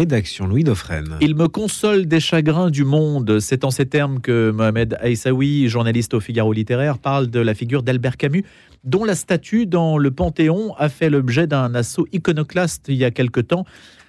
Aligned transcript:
Rédaction 0.00 0.46
Louis 0.46 0.62
Dauphren. 0.62 1.18
Il 1.20 1.34
me 1.34 1.48
console 1.48 2.06
des 2.06 2.20
chagrins 2.20 2.70
du 2.70 2.84
monde. 2.84 3.40
C'est 3.40 3.64
en 3.64 3.72
ces 3.72 3.86
termes 3.86 4.20
que 4.20 4.52
Mohamed 4.52 4.96
Aïssaoui, 5.00 5.66
journaliste 5.66 6.14
au 6.14 6.20
Figaro 6.20 6.52
littéraire, 6.52 7.00
parle 7.00 7.26
de 7.26 7.40
la 7.40 7.52
figure 7.52 7.82
d'Albert 7.82 8.16
Camus, 8.16 8.44
dont 8.84 9.02
la 9.04 9.16
statue 9.16 9.66
dans 9.66 9.98
le 9.98 10.12
Panthéon 10.12 10.72
a 10.76 10.88
fait 10.88 11.10
l'objet 11.10 11.48
d'un 11.48 11.74
assaut 11.74 12.06
iconoclaste 12.12 12.84
il 12.86 12.94
y 12.94 13.04
a 13.04 13.10
quelque 13.10 13.40
temps. 13.40 13.64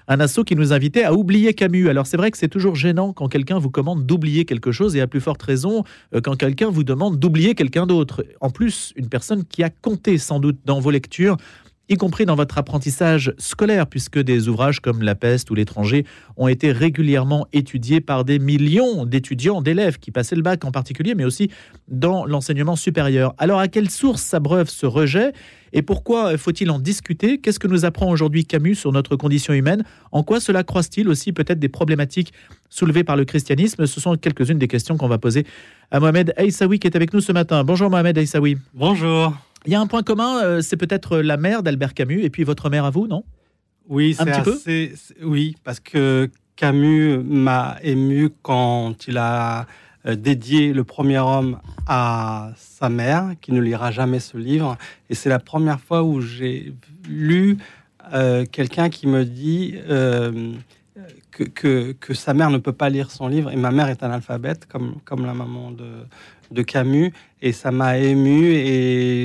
Un 0.07 0.19
assaut 0.19 0.43
qui 0.43 0.55
nous 0.55 0.73
invitait 0.73 1.05
à 1.05 1.15
oublier 1.15 1.55
Camus. 1.55 1.89
Alors 1.89 2.05
c'est 2.05 2.17
vrai 2.17 2.29
que 2.29 2.37
c'est 2.37 2.49
toujours 2.49 2.75
gênant 2.75 3.11
quand 3.11 3.27
quelqu'un 3.27 3.57
vous 3.57 3.71
commande 3.71 4.05
d'oublier 4.05 4.45
quelque 4.45 4.71
chose 4.71 4.95
et 4.95 5.01
à 5.01 5.07
plus 5.07 5.21
forte 5.21 5.41
raison 5.41 5.85
euh, 6.13 6.21
quand 6.21 6.35
quelqu'un 6.35 6.69
vous 6.69 6.83
demande 6.83 7.17
d'oublier 7.17 7.55
quelqu'un 7.55 7.87
d'autre. 7.87 8.23
En 8.41 8.51
plus, 8.51 8.93
une 8.95 9.09
personne 9.09 9.43
qui 9.43 9.63
a 9.63 9.71
compté 9.71 10.19
sans 10.19 10.39
doute 10.39 10.59
dans 10.65 10.79
vos 10.79 10.91
lectures 10.91 11.37
y 11.89 11.95
compris 11.95 12.25
dans 12.25 12.35
votre 12.35 12.57
apprentissage 12.57 13.33
scolaire, 13.37 13.87
puisque 13.87 14.19
des 14.19 14.47
ouvrages 14.47 14.79
comme 14.79 15.01
La 15.01 15.15
peste 15.15 15.49
ou 15.49 15.55
L'étranger 15.55 16.05
ont 16.37 16.47
été 16.47 16.71
régulièrement 16.71 17.47
étudiés 17.51 17.99
par 17.99 18.23
des 18.23 18.39
millions 18.39 19.05
d'étudiants, 19.05 19.61
d'élèves 19.61 19.97
qui 19.97 20.11
passaient 20.11 20.35
le 20.35 20.43
bac 20.43 20.63
en 20.65 20.71
particulier, 20.71 21.15
mais 21.15 21.25
aussi 21.25 21.49
dans 21.87 22.25
l'enseignement 22.25 22.75
supérieur. 22.75 23.33
Alors 23.37 23.59
à 23.59 23.67
quelle 23.67 23.89
source 23.89 24.21
s'abreuve 24.21 24.69
ce 24.69 24.85
rejet 24.85 25.33
et 25.73 25.81
pourquoi 25.81 26.37
faut-il 26.37 26.71
en 26.71 26.79
discuter? 26.79 27.39
Qu'est-ce 27.39 27.59
que 27.59 27.67
nous 27.67 27.85
apprend 27.85 28.09
aujourd'hui 28.09 28.45
Camus 28.45 28.75
sur 28.75 28.91
notre 28.91 29.15
condition 29.15 29.53
humaine? 29.53 29.83
En 30.11 30.23
quoi 30.23 30.39
cela 30.39 30.63
croise-t-il 30.63 31.07
aussi 31.07 31.31
peut-être 31.31 31.59
des 31.59 31.69
problématiques 31.69 32.33
soulevées 32.69 33.03
par 33.03 33.15
le 33.15 33.25
christianisme? 33.25 33.85
Ce 33.85 33.99
sont 33.99 34.15
quelques-unes 34.15 34.57
des 34.57 34.67
questions 34.67 34.97
qu'on 34.97 35.07
va 35.07 35.17
poser 35.17 35.45
à 35.91 35.99
Mohamed 35.99 36.33
Aïssaoui 36.37 36.79
qui 36.79 36.87
est 36.87 36.95
avec 36.95 37.13
nous 37.13 37.21
ce 37.21 37.31
matin. 37.31 37.63
Bonjour 37.63 37.89
Mohamed 37.89 38.17
Aïssaoui. 38.17 38.57
Bonjour. 38.73 39.33
Il 39.65 39.71
y 39.71 39.75
a 39.75 39.81
un 39.81 39.87
point 39.87 40.03
commun, 40.03 40.41
euh, 40.41 40.61
c'est 40.61 40.77
peut-être 40.77 41.17
la 41.17 41.37
mère 41.37 41.63
d'Albert 41.63 41.93
Camus 41.93 42.21
et 42.23 42.29
puis 42.29 42.43
votre 42.43 42.69
mère 42.69 42.85
à 42.85 42.89
vous, 42.89 43.07
non? 43.07 43.23
Oui, 43.87 44.15
un 44.19 44.25
petit 44.25 44.41
peu? 44.41 45.25
Oui, 45.25 45.55
parce 45.63 45.79
que 45.79 46.29
Camus 46.55 47.17
m'a 47.17 47.77
ému 47.83 48.29
quand 48.41 49.07
il 49.07 49.17
a 49.17 49.65
euh, 50.05 50.15
dédié 50.15 50.73
le 50.73 50.83
premier 50.83 51.19
homme 51.19 51.59
à 51.87 52.51
sa 52.55 52.89
mère, 52.89 53.31
qui 53.41 53.51
ne 53.51 53.59
lira 53.59 53.91
jamais 53.91 54.19
ce 54.19 54.37
livre. 54.37 54.77
Et 55.09 55.15
c'est 55.15 55.29
la 55.29 55.39
première 55.39 55.79
fois 55.79 56.03
où 56.03 56.21
j'ai 56.21 56.73
lu 57.07 57.57
euh, 58.13 58.45
quelqu'un 58.45 58.89
qui 58.89 59.07
me 59.07 59.25
dit 59.25 59.75
que, 61.31 61.93
que, 61.93 62.13
sa 62.13 62.33
mère 62.33 62.49
ne 62.49 62.57
peut 62.57 62.73
pas 62.73 62.89
lire 62.89 63.11
son 63.11 63.27
livre. 63.27 63.51
Et 63.51 63.55
ma 63.55 63.71
mère 63.71 63.89
est 63.89 64.03
analphabète, 64.03 64.67
comme, 64.67 64.95
comme 65.03 65.25
la 65.25 65.33
maman 65.33 65.71
de, 65.71 66.05
de 66.51 66.61
Camus. 66.61 67.11
Et 67.41 67.51
ça 67.51 67.71
m'a 67.71 67.97
ému. 67.97 68.51
Et 68.51 69.18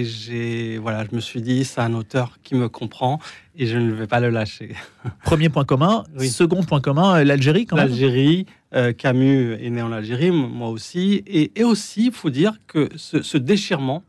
voilà, 0.85 1.07
je 1.11 1.17
me 1.17 1.21
suis 1.21 1.41
dit, 1.41 1.65
c'est 1.65 1.81
un 1.81 1.95
auteur 1.95 2.39
qui 2.43 2.55
me 2.55 2.69
comprend 2.69 3.19
et 3.57 3.67
je 3.67 3.79
ne 3.79 3.91
vais 3.91 4.07
pas 4.07 4.21
le 4.21 4.29
lâcher. 4.29 4.77
Premier 5.25 5.49
point 5.49 5.65
commun. 5.65 6.05
Second 6.19 6.63
point 6.63 6.83
commun, 6.83 7.17
euh, 7.17 7.25
l'Algérie, 7.25 7.65
quand 7.65 7.77
L'Algérie. 7.77 8.45
Euh, 8.75 8.93
Camus 8.93 9.55
est 9.55 9.71
né 9.71 9.81
en 9.81 9.93
Algérie, 9.93 10.31
moi 10.31 10.69
aussi. 10.69 11.23
Et, 11.27 11.59
et 11.59 11.65
aussi, 11.65 12.07
il 12.07 12.13
faut 12.13 12.29
dire 12.29 12.59
que 12.67 12.91
ce, 12.97 13.23
ce 13.23 13.39
déchirement, 13.39 14.03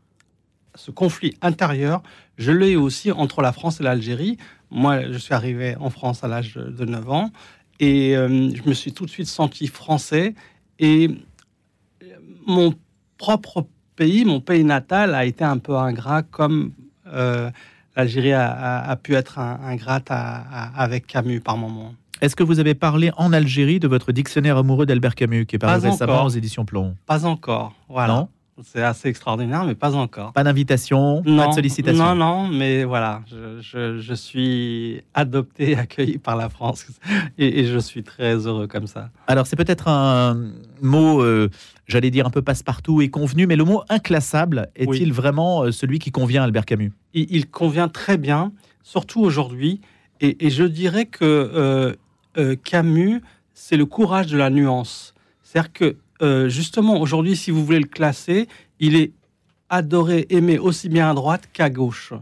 ce 0.74 0.90
conflit 0.90 1.34
intérieur, 1.40 2.02
je 2.36 2.52
l'ai 2.52 2.76
aussi 2.76 3.10
entre 3.10 3.40
la 3.40 3.52
France 3.52 3.80
et 3.80 3.82
l'Algérie. 3.82 4.36
Moi, 4.70 5.10
je 5.10 5.16
suis 5.16 5.32
arrivé 5.32 5.76
en 5.80 5.88
France 5.88 6.24
à 6.24 6.28
l'âge 6.28 6.56
de 6.56 6.84
9 6.84 7.10
ans. 7.10 7.30
Et 7.80 8.16
euh, 8.16 8.50
je 8.54 8.68
me 8.68 8.74
suis 8.74 8.92
tout 8.92 9.06
de 9.06 9.10
suite 9.10 9.28
senti 9.28 9.66
français. 9.66 10.34
Et 10.78 11.08
mon 12.46 12.74
propre 13.16 13.66
pays, 13.96 14.24
mon 14.24 14.40
pays 14.40 14.64
natal, 14.64 15.14
a 15.14 15.24
été 15.24 15.44
un 15.44 15.58
peu 15.58 15.76
ingrat, 15.76 16.22
comme 16.22 16.72
euh, 17.12 17.50
l'Algérie 17.96 18.32
a, 18.32 18.96
pu 19.02 19.14
être 19.14 19.38
ingrate 19.38 20.08
avec 20.10 21.06
Camus 21.06 21.40
par 21.40 21.56
moments. 21.56 21.94
Est-ce 22.20 22.36
que 22.36 22.42
vous 22.42 22.60
avez 22.60 22.74
parlé 22.74 23.10
en 23.16 23.32
Algérie 23.32 23.78
de 23.78 23.88
votre 23.88 24.12
dictionnaire 24.12 24.56
amoureux 24.56 24.86
d'Albert 24.86 25.14
Camus, 25.14 25.46
qui 25.46 25.56
est 25.56 25.58
paru 25.58 25.80
récemment 25.80 26.24
aux 26.24 26.30
éditions 26.30 26.64
Plomb? 26.64 26.94
Pas 27.06 27.26
encore. 27.26 27.74
Voilà. 27.88 28.28
C'est 28.62 28.82
assez 28.82 29.08
extraordinaire, 29.08 29.64
mais 29.64 29.74
pas 29.74 29.94
encore. 29.94 30.32
Pas 30.32 30.42
d'invitation, 30.42 31.22
pas 31.22 31.48
de 31.48 31.52
sollicitation. 31.52 32.02
Non, 32.02 32.14
non, 32.14 32.48
mais 32.48 32.84
voilà, 32.84 33.22
je, 33.60 34.14
suis 34.14 35.02
adopté, 35.12 35.76
accueilli 35.78 36.16
par 36.16 36.36
la 36.36 36.48
France, 36.48 36.86
et, 37.38 37.66
je 37.66 37.78
suis 37.78 38.02
très 38.02 38.46
heureux 38.46 38.66
comme 38.66 38.86
ça. 38.86 39.10
Alors, 39.26 39.46
c'est 39.46 39.56
peut-être 39.56 39.88
un 39.88 40.52
mot, 40.80 41.20
euh, 41.20 41.50
j'allais 41.86 42.10
dire 42.10 42.26
un 42.26 42.30
peu 42.30 42.40
passe-partout 42.40 43.02
et 43.02 43.10
convenu, 43.10 43.46
mais 43.46 43.56
le 43.56 43.64
mot 43.64 43.82
inclassable 43.90 44.70
est-il 44.74 45.12
vraiment 45.12 45.64
euh, 45.64 45.70
celui 45.70 45.98
qui 45.98 46.10
convient 46.10 46.40
à 46.40 46.46
Albert 46.46 46.64
Camus? 46.64 46.92
Il, 47.12 47.50
convient 47.50 47.88
très 47.88 48.16
bien, 48.16 48.52
surtout 48.82 49.20
aujourd'hui, 49.20 49.82
et, 50.20 50.48
je 50.48 50.64
dirais 50.64 51.04
que 51.04 51.94
euh, 52.38 52.56
Camus, 52.64 53.20
c'est 53.52 53.76
le 53.76 53.84
courage 53.84 54.28
de 54.28 54.38
la 54.38 54.48
nuance. 54.48 55.14
C'est-à-dire 55.42 55.72
que 55.72 55.96
euh, 56.22 56.48
justement, 56.48 57.00
aujourd'hui, 57.00 57.36
si 57.36 57.50
vous 57.50 57.64
voulez 57.64 57.80
le 57.80 57.86
classer, 57.86 58.48
il 58.80 58.96
est 58.96 59.12
adoré, 59.68 60.26
aimé 60.30 60.58
aussi 60.58 60.88
bien 60.88 61.10
à 61.10 61.14
droite 61.14 61.48
qu'à 61.52 61.70
gauche. 61.70 62.12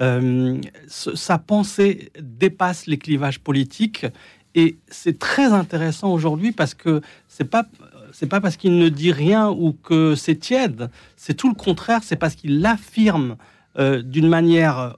Euh, 0.00 0.60
sa 0.88 1.38
pensée 1.38 2.12
dépasse 2.20 2.86
les 2.86 2.98
clivages 2.98 3.40
politiques 3.40 4.06
et 4.54 4.78
c'est 4.88 5.18
très 5.18 5.52
intéressant 5.52 6.12
aujourd'hui 6.12 6.52
parce 6.52 6.74
que 6.74 7.00
c'est 7.26 7.44
pas 7.44 7.64
c'est 8.12 8.26
pas 8.26 8.40
parce 8.40 8.56
qu'il 8.56 8.78
ne 8.78 8.88
dit 8.88 9.12
rien 9.12 9.50
ou 9.50 9.72
que 9.72 10.14
c'est 10.14 10.36
tiède, 10.36 10.88
c'est 11.16 11.34
tout 11.34 11.48
le 11.48 11.54
contraire, 11.54 12.00
c'est 12.02 12.16
parce 12.16 12.36
qu'il 12.36 12.64
affirme 12.64 13.36
euh, 13.78 14.00
d'une 14.00 14.28
manière 14.28 14.96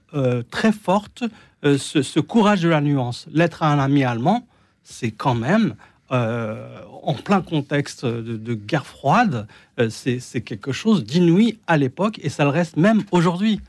très 0.51 0.73
forte 0.73 1.25
ce, 1.63 2.03
ce, 2.03 2.21
courage 2.21 2.63
de 2.63 2.69
la 2.69 2.81
nuance. 2.81 3.27
L'être 3.33 3.63
à 3.63 3.73
un 3.73 3.79
ami 3.79 4.05
allemand, 4.05 4.47
c'est 4.83 5.11
quand 5.11 5.35
même 5.35 5.75
euh, 6.13 6.81
en 7.03 7.15
plein 7.15 7.41
contexte 7.41 8.05
de, 8.05 8.55
guerre 8.55 8.85
froide, 8.85 9.47
euh, 9.79 9.89
c'est 9.91 10.41
quelque 10.41 10.73
chose 10.73 11.05
d'inouï 11.05 11.59
à 11.69 11.77
l'époque 11.77 12.19
et 12.23 12.29
ça 12.29 12.43
le 12.45 12.51
reste 12.51 12.77
même 12.77 13.03
aujourd'hui. 13.13 13.61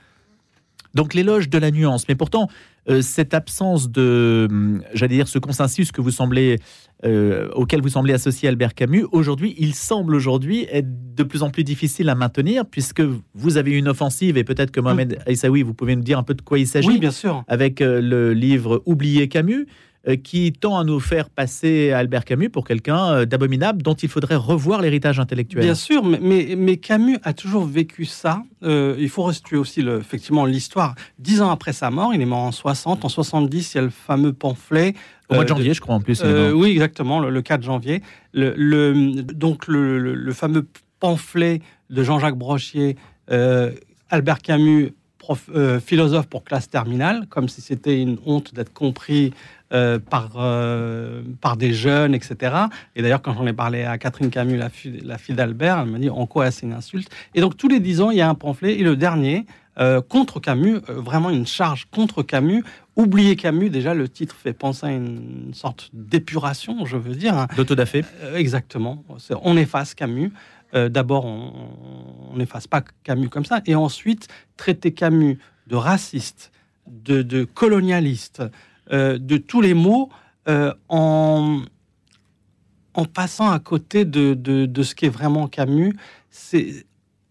Donc 0.95 1.13
l'éloge 1.13 1.49
de 1.49 1.57
la 1.57 1.71
nuance, 1.71 2.07
mais 2.09 2.15
pourtant 2.15 2.49
euh, 2.89 3.01
cette 3.01 3.35
absence 3.35 3.91
de, 3.91 4.47
hum, 4.49 4.81
j'allais 4.93 5.15
dire, 5.15 5.27
ce 5.27 5.37
consensus 5.37 5.91
que 5.91 6.01
vous 6.01 6.11
semblez, 6.11 6.57
auquel 7.55 7.81
vous 7.81 7.89
semblez 7.89 8.13
associer 8.13 8.47
Albert 8.47 8.75
Camus, 8.75 9.05
aujourd'hui, 9.11 9.55
il 9.57 9.73
semble 9.73 10.13
aujourd'hui 10.13 10.67
être 10.71 11.15
de 11.15 11.23
plus 11.23 11.41
en 11.41 11.49
plus 11.49 11.63
difficile 11.63 12.09
à 12.09 12.15
maintenir 12.15 12.63
puisque 12.63 13.01
vous 13.33 13.57
avez 13.57 13.71
une 13.71 13.87
offensive 13.87 14.37
et 14.37 14.43
peut-être 14.43 14.69
que 14.69 14.79
Mohamed 14.79 15.17
Aïssaoui, 15.25 15.63
vous 15.63 15.73
pouvez 15.73 15.95
nous 15.95 16.03
dire 16.03 16.19
un 16.19 16.23
peu 16.23 16.35
de 16.35 16.43
quoi 16.43 16.59
il 16.59 16.67
s'agit. 16.67 16.87
Oui, 16.87 16.99
bien 16.99 17.09
sûr. 17.09 17.43
Avec 17.47 17.79
le 17.79 18.33
livre 18.33 18.83
Oublier 18.85 19.29
Camus. 19.29 19.67
Euh, 20.07 20.15
qui 20.15 20.51
tend 20.51 20.79
à 20.79 20.83
nous 20.83 20.99
faire 20.99 21.29
passer 21.29 21.91
Albert 21.91 22.25
Camus 22.25 22.49
pour 22.49 22.65
quelqu'un 22.65 23.11
euh, 23.11 23.25
d'abominable 23.25 23.83
dont 23.83 23.93
il 23.93 24.09
faudrait 24.09 24.35
revoir 24.35 24.81
l'héritage 24.81 25.19
intellectuel. 25.19 25.63
Bien 25.63 25.75
sûr, 25.75 26.03
mais, 26.03 26.55
mais, 26.57 26.77
Camus 26.77 27.19
a 27.21 27.33
toujours 27.33 27.65
vécu 27.65 28.05
ça. 28.05 28.41
Euh, 28.63 28.95
il 28.97 29.09
faut 29.09 29.21
restituer 29.21 29.57
aussi 29.57 29.83
le, 29.83 29.99
effectivement 29.99 30.45
l'histoire. 30.45 30.95
Dix 31.19 31.43
ans 31.43 31.51
après 31.51 31.71
sa 31.71 31.91
mort, 31.91 32.15
il 32.15 32.21
est 32.21 32.25
mort 32.25 32.39
en 32.39 32.51
60. 32.51 33.05
En 33.05 33.09
70, 33.09 33.73
il 33.73 33.77
y 33.77 33.79
a 33.79 33.83
le 33.83 33.91
fameux 33.91 34.33
pamphlet. 34.33 34.95
Au 35.29 35.35
mois 35.35 35.43
de 35.43 35.49
janvier, 35.49 35.75
je 35.75 35.81
crois, 35.81 35.93
en 35.93 36.01
plus. 36.01 36.23
oui, 36.23 36.71
exactement, 36.71 37.19
le, 37.19 37.41
4 37.43 37.61
janvier. 37.61 38.01
Le, 38.33 39.21
donc, 39.21 39.67
le, 39.67 40.33
fameux 40.33 40.67
pamphlet 40.99 41.61
de 41.91 42.01
Jean-Jacques 42.01 42.39
Brochier, 42.39 42.95
Albert 44.09 44.39
Camus, 44.39 44.95
prof, 45.19 45.47
philosophe 45.85 46.25
pour 46.25 46.43
classe 46.43 46.71
terminale, 46.71 47.27
comme 47.29 47.47
si 47.47 47.61
c'était 47.61 48.01
une 48.01 48.17
honte 48.25 48.55
d'être 48.55 48.73
compris 48.73 49.31
euh, 49.73 49.99
par, 49.99 50.31
euh, 50.35 51.21
par 51.39 51.55
des 51.55 51.73
jeunes, 51.73 52.13
etc. 52.13 52.55
Et 52.95 53.01
d'ailleurs, 53.01 53.21
quand 53.21 53.33
j'en 53.33 53.47
ai 53.47 53.53
parlé 53.53 53.83
à 53.83 53.97
Catherine 53.97 54.29
Camus, 54.29 54.57
la 54.57 54.69
fille, 54.69 54.99
la 55.01 55.17
fille 55.17 55.33
d'Albert, 55.33 55.79
elle 55.79 55.89
m'a 55.89 55.97
dit 55.97 56.09
en 56.09 56.25
quoi 56.25 56.51
c'est 56.51 56.65
une 56.65 56.73
insulte? 56.73 57.09
Et 57.35 57.41
donc, 57.41 57.55
tous 57.55 57.69
les 57.69 57.79
dix 57.79 58.01
ans, 58.01 58.11
il 58.11 58.17
y 58.17 58.21
a 58.21 58.27
un 58.27 58.35
pamphlet. 58.35 58.77
Et 58.79 58.83
le 58.83 58.97
dernier, 58.97 59.45
euh, 59.79 60.01
contre 60.01 60.41
Camus, 60.41 60.79
vraiment 60.89 61.29
une 61.29 61.47
charge 61.47 61.87
contre 61.89 62.21
Camus. 62.21 62.65
Oublier 62.97 63.37
Camus, 63.37 63.69
déjà, 63.69 63.93
le 63.93 64.09
titre 64.09 64.35
fait 64.35 64.51
penser 64.51 64.87
à 64.87 64.91
une 64.91 65.53
sorte 65.53 65.89
d'épuration, 65.93 66.85
je 66.85 66.97
veux 66.97 67.15
dire. 67.15 67.47
D'autodafé 67.55 68.03
Exactement. 68.35 69.05
On 69.41 69.55
efface 69.55 69.93
Camus. 69.93 70.33
D'abord, 70.73 71.25
on 71.25 72.35
n'efface 72.35 72.67
pas 72.67 72.81
Camus 73.03 73.29
comme 73.29 73.45
ça. 73.45 73.61
Et 73.65 73.75
ensuite, 73.75 74.27
traiter 74.57 74.91
Camus 74.93 75.37
de 75.67 75.75
raciste, 75.77 76.51
de, 76.87 77.21
de 77.21 77.45
colonialiste, 77.45 78.43
euh, 78.91 79.17
de 79.17 79.37
tous 79.37 79.61
les 79.61 79.73
mots 79.73 80.09
euh, 80.47 80.73
en, 80.89 81.61
en 82.93 83.05
passant 83.05 83.49
à 83.51 83.59
côté 83.59 84.05
de, 84.05 84.33
de, 84.33 84.83
ce 84.83 84.95
qui 84.95 85.05
est 85.05 85.09
vraiment 85.09 85.47
Camus. 85.47 85.95
C'est, 86.29 86.85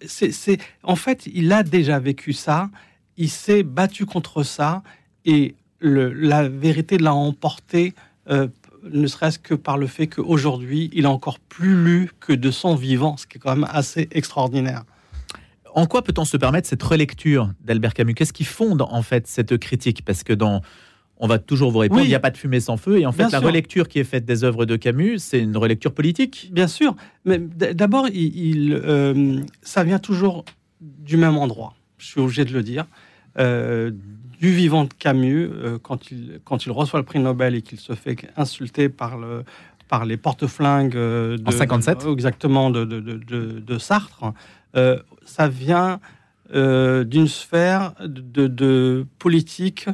c'est, 0.06 0.58
en 0.82 0.96
fait, 0.96 1.26
il 1.26 1.52
a 1.52 1.62
déjà 1.62 1.98
vécu 1.98 2.32
ça, 2.32 2.70
il 3.16 3.28
s'est 3.28 3.62
battu 3.62 4.06
contre 4.06 4.42
ça, 4.42 4.82
et 5.24 5.54
le, 5.78 6.12
la 6.12 6.48
vérité 6.48 6.98
l'a 6.98 7.14
emporté, 7.14 7.94
euh, 8.30 8.48
ne 8.90 9.06
serait-ce 9.06 9.38
que 9.38 9.54
par 9.54 9.76
le 9.76 9.86
fait 9.86 10.06
qu'aujourd'hui, 10.06 10.88
il 10.94 11.04
est 11.04 11.08
encore 11.08 11.38
plus 11.38 11.74
lu 11.84 12.10
que 12.20 12.32
de 12.32 12.50
son 12.50 12.74
vivant, 12.74 13.16
ce 13.18 13.26
qui 13.26 13.36
est 13.36 13.40
quand 13.40 13.54
même 13.54 13.68
assez 13.70 14.08
extraordinaire. 14.12 14.84
En 15.74 15.86
quoi 15.86 16.02
peut-on 16.02 16.24
se 16.24 16.36
permettre 16.36 16.68
cette 16.68 16.82
relecture 16.82 17.52
d'Albert 17.60 17.94
Camus? 17.94 18.14
Qu'est-ce 18.14 18.32
qui 18.32 18.44
fonde 18.44 18.82
en 18.82 19.02
fait 19.02 19.26
cette 19.26 19.56
critique? 19.58 20.04
Parce 20.04 20.24
que 20.24 20.32
dans 20.32 20.62
on 21.20 21.26
va 21.26 21.38
toujours 21.38 21.70
vous 21.70 21.78
répondre, 21.78 22.00
il 22.02 22.08
n'y 22.08 22.14
a 22.14 22.20
pas 22.20 22.30
de 22.30 22.38
fumée 22.38 22.60
sans 22.60 22.78
feu. 22.78 22.98
Et 22.98 23.04
en 23.04 23.12
fait, 23.12 23.30
la 23.30 23.40
relecture 23.40 23.88
qui 23.88 23.98
est 23.98 24.04
faite 24.04 24.24
des 24.24 24.42
œuvres 24.42 24.64
de 24.64 24.76
Camus, 24.76 25.18
c'est 25.18 25.38
une 25.38 25.56
relecture 25.56 25.92
politique. 25.92 26.48
Bien 26.50 26.66
sûr. 26.66 26.96
Mais 27.26 27.38
d'abord, 27.38 28.08
il, 28.08 28.72
euh, 28.72 29.40
ça 29.60 29.84
vient 29.84 29.98
toujours 29.98 30.46
du 30.80 31.18
même 31.18 31.36
endroit. 31.36 31.74
Je 31.98 32.06
suis 32.06 32.20
obligé 32.20 32.46
de 32.46 32.54
le 32.54 32.62
dire. 32.62 32.86
Euh, 33.38 33.90
du 34.40 34.50
vivant 34.50 34.84
de 34.84 34.94
Camus, 34.98 35.50
euh, 35.52 35.78
quand, 35.80 36.10
il, 36.10 36.40
quand 36.44 36.64
il 36.64 36.72
reçoit 36.72 36.98
le 36.98 37.04
prix 37.04 37.18
Nobel 37.18 37.54
et 37.54 37.60
qu'il 37.60 37.78
se 37.78 37.92
fait 37.92 38.16
insulter 38.38 38.88
par, 38.88 39.18
le, 39.18 39.44
par 39.88 40.06
les 40.06 40.16
porte-flingues 40.16 40.94
de, 40.94 41.42
en 41.44 41.50
57 41.50 42.06
exactement 42.10 42.70
de, 42.70 42.86
de, 42.86 43.00
de 43.00 43.78
Sartre, 43.78 44.32
ça 45.26 45.48
vient 45.48 46.00
d'une 46.50 47.28
sphère 47.28 47.92
de, 48.00 49.06
politique 49.18 49.86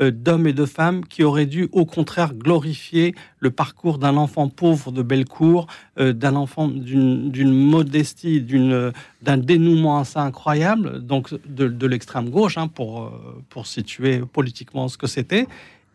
d'hommes 0.00 0.46
et 0.46 0.52
de 0.52 0.64
femmes 0.64 1.04
qui 1.04 1.22
auraient 1.22 1.46
dû 1.46 1.68
au 1.72 1.84
contraire 1.84 2.34
glorifier 2.34 3.14
le 3.40 3.50
parcours 3.50 3.98
d'un 3.98 4.16
enfant 4.16 4.48
pauvre 4.48 4.92
de 4.92 5.02
Bellecour, 5.02 5.66
euh, 5.98 6.12
d'un 6.12 6.36
enfant 6.36 6.68
d'une 6.68 7.52
modestie, 7.52 8.40
d'un 8.40 9.36
dénouement 9.36 9.98
assez 9.98 10.18
incroyable, 10.18 11.04
donc 11.04 11.34
de, 11.46 11.86
l'extrême 11.86 12.30
gauche, 12.30 12.56
hein, 12.56 12.68
pour, 12.68 13.02
euh, 13.02 13.42
pour 13.50 13.66
situer 13.66 14.20
politiquement 14.20 14.88
ce 14.88 14.96
que 14.96 15.06
c'était. 15.06 15.46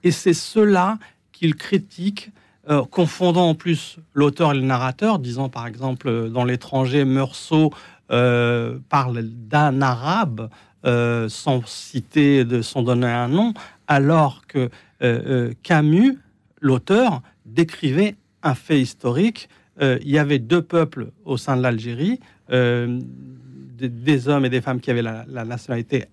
Et 0.03 0.11
c'est 0.11 0.33
cela 0.33 0.99
qu'il 1.31 1.55
critique, 1.55 2.31
confondant 2.91 3.49
en 3.49 3.55
plus 3.55 3.97
l'auteur 4.13 4.51
et 4.51 4.55
le 4.55 4.61
narrateur, 4.61 5.19
disant 5.19 5.47
par 5.47 5.67
exemple 5.67 6.29
dans 6.29 6.43
l'étranger, 6.43 7.05
Meursault 7.05 7.71
parle 8.09 9.21
d'un 9.21 9.81
arabe. 9.81 10.49
Sans 10.83 11.65
citer 11.65 12.45
de 12.45 12.61
son 12.61 12.81
donner 12.81 13.07
un 13.07 13.27
nom, 13.27 13.53
alors 13.87 14.45
que 14.47 14.57
euh, 14.59 14.69
euh, 15.01 15.53
Camus, 15.63 16.17
l'auteur, 16.61 17.21
décrivait 17.45 18.15
un 18.43 18.55
fait 18.55 18.81
historique. 18.81 19.49
Euh, 19.81 19.97
il 20.01 20.09
y 20.09 20.17
avait 20.17 20.39
deux 20.39 20.61
peuples 20.61 21.11
au 21.25 21.37
sein 21.37 21.55
de 21.57 21.61
l'Algérie, 21.61 22.19
des, 22.49 24.27
hommes 24.27 24.45
et 24.45 24.49
des 24.49 24.61
femmes 24.61 24.79
qui 24.79 24.89
avaient 24.89 25.01
la, 25.01 25.25
nationalité 25.45 26.05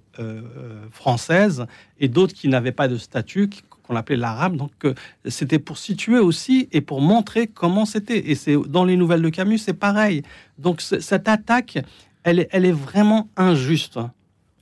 française 0.90 1.66
et 1.98 2.08
d'autres 2.08 2.34
qui 2.34 2.48
n'avaient 2.48 2.72
pas 2.72 2.88
de 2.88 2.96
statut, 2.96 3.48
qu'on 3.84 3.96
appelait 3.96 4.16
l'arabe. 4.16 4.56
Donc 4.56 4.72
c'était 5.26 5.58
pour 5.58 5.78
situer 5.78 6.18
aussi 6.18 6.68
et 6.72 6.80
pour 6.80 7.00
montrer 7.00 7.46
comment 7.46 7.84
c'était. 7.84 8.30
Et 8.30 8.34
c'est 8.34 8.56
dans 8.68 8.84
les 8.84 8.96
nouvelles 8.96 9.22
de 9.22 9.28
Camus, 9.28 9.58
c'est 9.58 9.74
pareil. 9.74 10.22
Donc 10.58 10.80
cette 10.80 11.28
attaque, 11.28 11.78
elle 12.24 12.40
est 12.40 12.72
vraiment 12.72 13.28
injuste. 13.36 13.98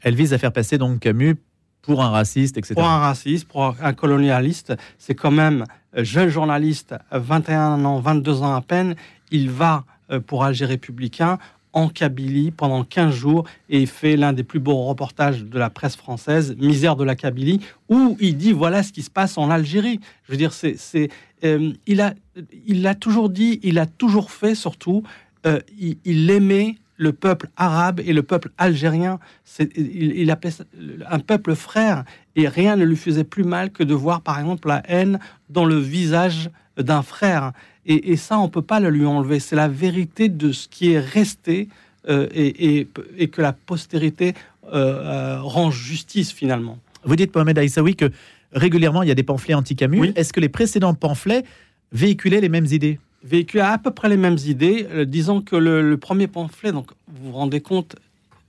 Elle 0.03 0.15
vise 0.15 0.33
à 0.33 0.39
faire 0.39 0.53
passer 0.53 0.79
donc 0.79 1.01
Camus 1.01 1.37
pour 1.83 2.03
un 2.03 2.11
raciste, 2.11 2.57
etc. 2.57 2.75
Pour 2.75 2.85
un 2.85 2.99
raciste, 2.99 3.49
pour 3.49 3.75
un 3.81 3.93
colonialiste, 3.93 4.75
c'est 4.99 5.15
quand 5.15 5.31
même 5.33 5.65
euh, 5.97 6.05
jeune 6.05 6.29
journaliste, 6.29 6.95
21 7.11 7.85
ans, 7.85 8.01
22 8.01 8.43
ans 8.43 8.55
à 8.55 8.63
peine, 8.63 8.95
il 9.31 9.51
va 9.51 9.85
euh, 10.11 10.21
pour 10.21 10.45
Alger 10.45 10.67
républicain 10.67 11.39
en 11.75 11.89
Kabylie 11.89 12.51
pendant 12.51 12.85
15 12.85 13.15
jours 13.15 13.45
et 13.69 13.87
fait 13.87 14.17
l'un 14.17 14.33
des 14.33 14.45
plus 14.45 14.61
beaux 14.61 14.85
reportages 14.85 15.43
de 15.43 15.59
la 15.59 15.71
presse 15.71 15.97
française, 15.97 16.55
Misère 16.59 16.97
de 16.97 17.05
la 17.05 17.17
Kabylie, 17.17 17.61
où 17.89 18.17
il 18.21 18.37
dit 18.37 18.53
voilà 18.53 18.83
ce 18.83 18.93
qui 18.93 19.03
se 19.03 19.11
passe 19.11 19.39
en 19.39 19.51
Algérie. 19.51 19.99
Je 20.25 20.33
veux 20.33 20.39
dire, 20.39 20.53
c'est, 20.53 20.77
euh, 21.45 21.73
il 21.87 22.01
a, 22.03 22.13
il 22.67 22.83
l'a 22.83 22.95
toujours 22.95 23.31
dit, 23.31 23.59
il 23.63 23.79
a 23.79 23.87
toujours 23.87 24.31
fait 24.31 24.55
surtout, 24.55 25.03
il, 25.77 25.97
il 26.05 26.31
aimait 26.31 26.77
le 26.97 27.13
peuple 27.13 27.49
arabe 27.57 28.01
et 28.05 28.13
le 28.13 28.23
peuple 28.23 28.51
algérien. 28.59 29.19
Il, 29.59 30.17
il, 30.17 30.31
appelait 30.31 30.53
un 31.09 31.19
peuple 31.19 31.55
frère 31.55 32.05
et 32.37 32.49
rien 32.49 32.77
ne 32.77 32.85
lui 32.85 32.97
faisait 32.97 33.25
plus 33.25 33.45
mal 33.45 33.71
que 33.71 33.83
de 33.83 33.95
voir 33.95 34.21
par 34.21 34.39
exemple 34.39 34.69
la 34.69 34.83
haine 34.89 35.19
dans 35.49 35.65
le 35.65 35.79
visage 35.79 36.51
d'un 36.77 37.03
frère. 37.03 37.53
Et, 37.85 38.17
ça, 38.17 38.39
on 38.39 38.49
peut 38.49 38.63
pas 38.63 38.79
le 38.79 38.91
lui 38.91 39.05
enlever. 39.05 39.41
C'est 39.41 39.57
la 39.57 39.67
vérité 39.67 40.29
de 40.29 40.53
ce 40.53 40.69
qui 40.69 40.93
est 40.93 41.01
resté 41.01 41.69
euh, 42.09 42.29
et, 42.33 42.87
que 43.29 43.43
la 43.43 43.53
postérité 43.53 44.35
euh, 44.67 44.71
euh, 44.75 45.43
rend 45.43 45.73
justice 45.73 46.33
finalement. 46.33 46.79
Vous 47.05 47.17
dites, 47.17 47.35
Mohamed 47.35 47.59
Aïssaoui, 47.59 47.97
que 47.97 48.11
régulièrement 48.53 49.03
il 49.03 49.09
y 49.09 49.13
a 49.13 49.17
des 49.17 49.25
pamphlets 49.25 49.55
anti-Camus. 49.55 50.13
Est-ce 50.15 50.33
que 50.33 50.39
les 50.39 50.49
précédents 50.49 50.95
pamphlets 50.95 51.43
véhiculaient 51.91 52.41
les 52.41 52.49
mêmes 52.49 52.67
idées? 52.67 53.01
Véhicule 53.23 53.61
à 53.61 53.79
peu 53.79 53.91
près 53.91 54.09
les 54.09 54.17
mêmes 54.17 54.39
idées. 54.47 54.87
Euh, 54.91 55.05
disons 55.05 55.41
que 55.41 55.57
le, 55.57 55.97
premier 55.97 56.27
pamphlet, 56.27 56.73
donc 56.73 56.91
vous 57.09 57.31
vous 57.31 57.37
rendez 57.37 57.61
compte, 57.61 57.97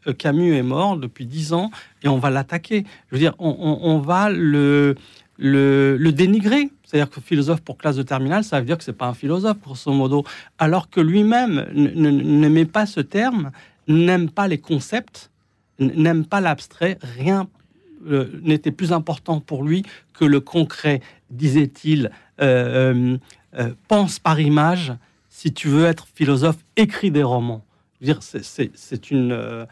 euh, 0.08 0.14
Camus 0.14 0.56
est 0.56 0.64
mort 0.64 0.98
depuis 0.98 1.26
dix 1.26 1.54
ans 1.54 1.72
et 2.04 2.08
on 2.08 2.18
va 2.18 2.30
l'attaquer. 2.30 2.86
Je 3.10 3.16
veux 3.16 3.20
dire, 3.20 3.36
on, 3.40 4.00
va 4.00 4.30
le, 4.30 4.96
le, 5.38 6.12
dénigrer. 6.12 6.70
C'est-à-dire 6.84 7.10
que 7.10 7.22
philosophe 7.22 7.62
pour 7.62 7.78
classe 7.78 7.96
de 7.96 8.04
terminale, 8.04 8.44
ça 8.44 8.60
veut 8.60 8.66
dire 8.66 8.78
que 8.78 8.84
c'est 8.84 8.94
pas 8.94 9.08
un 9.08 9.14
philosophe, 9.14 9.58
grosso 9.62 9.92
modo. 9.92 10.24
Alors 10.60 10.90
que 10.90 11.00
lui-même 11.00 11.68
n'aimait 11.74 12.66
pas 12.66 12.86
ce 12.86 13.00
terme, 13.00 13.52
n'aime 13.88 14.30
pas 14.30 14.48
les 14.48 14.60
concepts, 14.60 15.32
n'aime 15.80 16.26
pas 16.26 16.40
l'abstrait, 16.40 17.00
rien 17.02 17.48
euh, 18.08 18.40
n'était 18.42 18.72
plus 18.72 18.92
important 18.92 19.40
pour 19.40 19.64
lui 19.64 19.84
que 20.14 20.26
le 20.26 20.40
concret, 20.40 21.02
disait-il. 21.30 22.12
Euh, 22.42 23.18
euh, 23.58 23.70
pense 23.88 24.20
par 24.20 24.40
image. 24.40 24.94
Si 25.30 25.54
tu 25.54 25.68
veux 25.68 25.86
être 25.86 26.08
philosophe, 26.14 26.58
écris 26.76 27.12
des 27.12 27.24
romans. 27.24 27.64
C'est 28.20 29.12
une, 29.12 29.68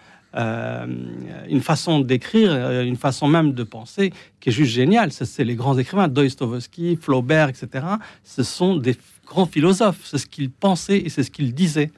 façon 1.62 2.00
d'écrire, 2.00 2.82
une 2.82 2.96
façon 2.96 3.28
même 3.28 3.54
de 3.54 3.64
penser 3.64 4.14
qui 4.40 4.50
est 4.50 4.52
juste 4.52 4.72
géniale. 4.72 5.12
C'est 5.12 5.44
les 5.44 5.56
grands 5.56 5.78
écrivains, 5.78 6.08
Dostoevsky, 6.08 6.96
Flaubert, 6.96 7.50
etc. 7.50 7.86
Ce 8.24 8.44
sont 8.44 8.78
des 8.78 8.96
grands 9.26 9.46
philosophes. 9.46 10.02
C'est 10.04 10.18
ce 10.18 10.28
qu'ils 10.28 10.52
pensaient 10.52 11.00
et 11.00 11.10
c'est 11.10 11.24
ce 11.24 11.32
qu'ils 11.32 11.54
disaient. 11.54 11.92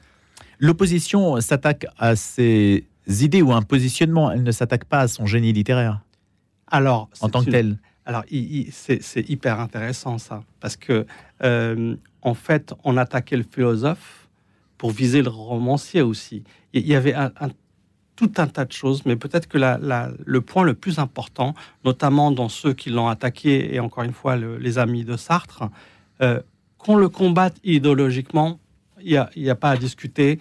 L'opposition 0.58 1.40
s'attaque 1.40 1.86
à 1.98 2.16
ses 2.16 2.84
idées 3.06 3.42
ou 3.42 3.52
à 3.52 3.56
un 3.56 3.62
positionnement. 3.62 4.30
Elle 4.30 4.42
ne 4.42 4.52
s'attaque 4.52 4.84
pas 4.84 5.00
à 5.00 5.08
son 5.08 5.26
génie 5.26 5.52
littéraire. 5.52 6.00
Alors, 6.74 7.08
en 7.20 7.28
tant 7.28 7.44
que 7.44 7.50
tel. 7.50 7.78
Alors, 8.04 8.24
c'est 8.70 9.30
hyper 9.30 9.60
intéressant 9.60 10.18
ça, 10.18 10.42
parce 10.58 10.76
que 10.76 11.06
euh, 11.42 11.94
en 12.20 12.34
fait, 12.34 12.74
on 12.82 12.96
attaquait 12.96 13.36
le 13.36 13.44
philosophe 13.48 14.28
pour 14.76 14.90
viser 14.90 15.22
le 15.22 15.30
romancier 15.30 16.02
aussi. 16.02 16.42
Il 16.72 16.86
y 16.86 16.96
avait 16.96 17.14
un, 17.14 17.30
tout 18.16 18.32
un 18.38 18.48
tas 18.48 18.64
de 18.64 18.72
choses, 18.72 19.06
mais 19.06 19.14
peut-être 19.14 19.46
que 19.46 19.56
le 19.56 20.40
point 20.40 20.64
le 20.64 20.74
plus 20.74 20.98
important, 20.98 21.54
notamment 21.84 22.32
dans 22.32 22.48
ceux 22.48 22.72
qui 22.72 22.90
l'ont 22.90 23.08
attaqué, 23.08 23.72
et 23.72 23.78
encore 23.78 24.02
une 24.02 24.12
fois 24.12 24.36
les 24.36 24.78
amis 24.78 25.04
de 25.04 25.16
Sartre, 25.16 25.70
euh, 26.22 26.40
qu'on 26.76 26.96
le 26.96 27.08
combatte 27.08 27.56
idéologiquement, 27.62 28.58
il 29.00 29.24
n'y 29.36 29.50
a, 29.50 29.54
pas 29.54 29.70
à 29.70 29.76
discuter. 29.76 30.40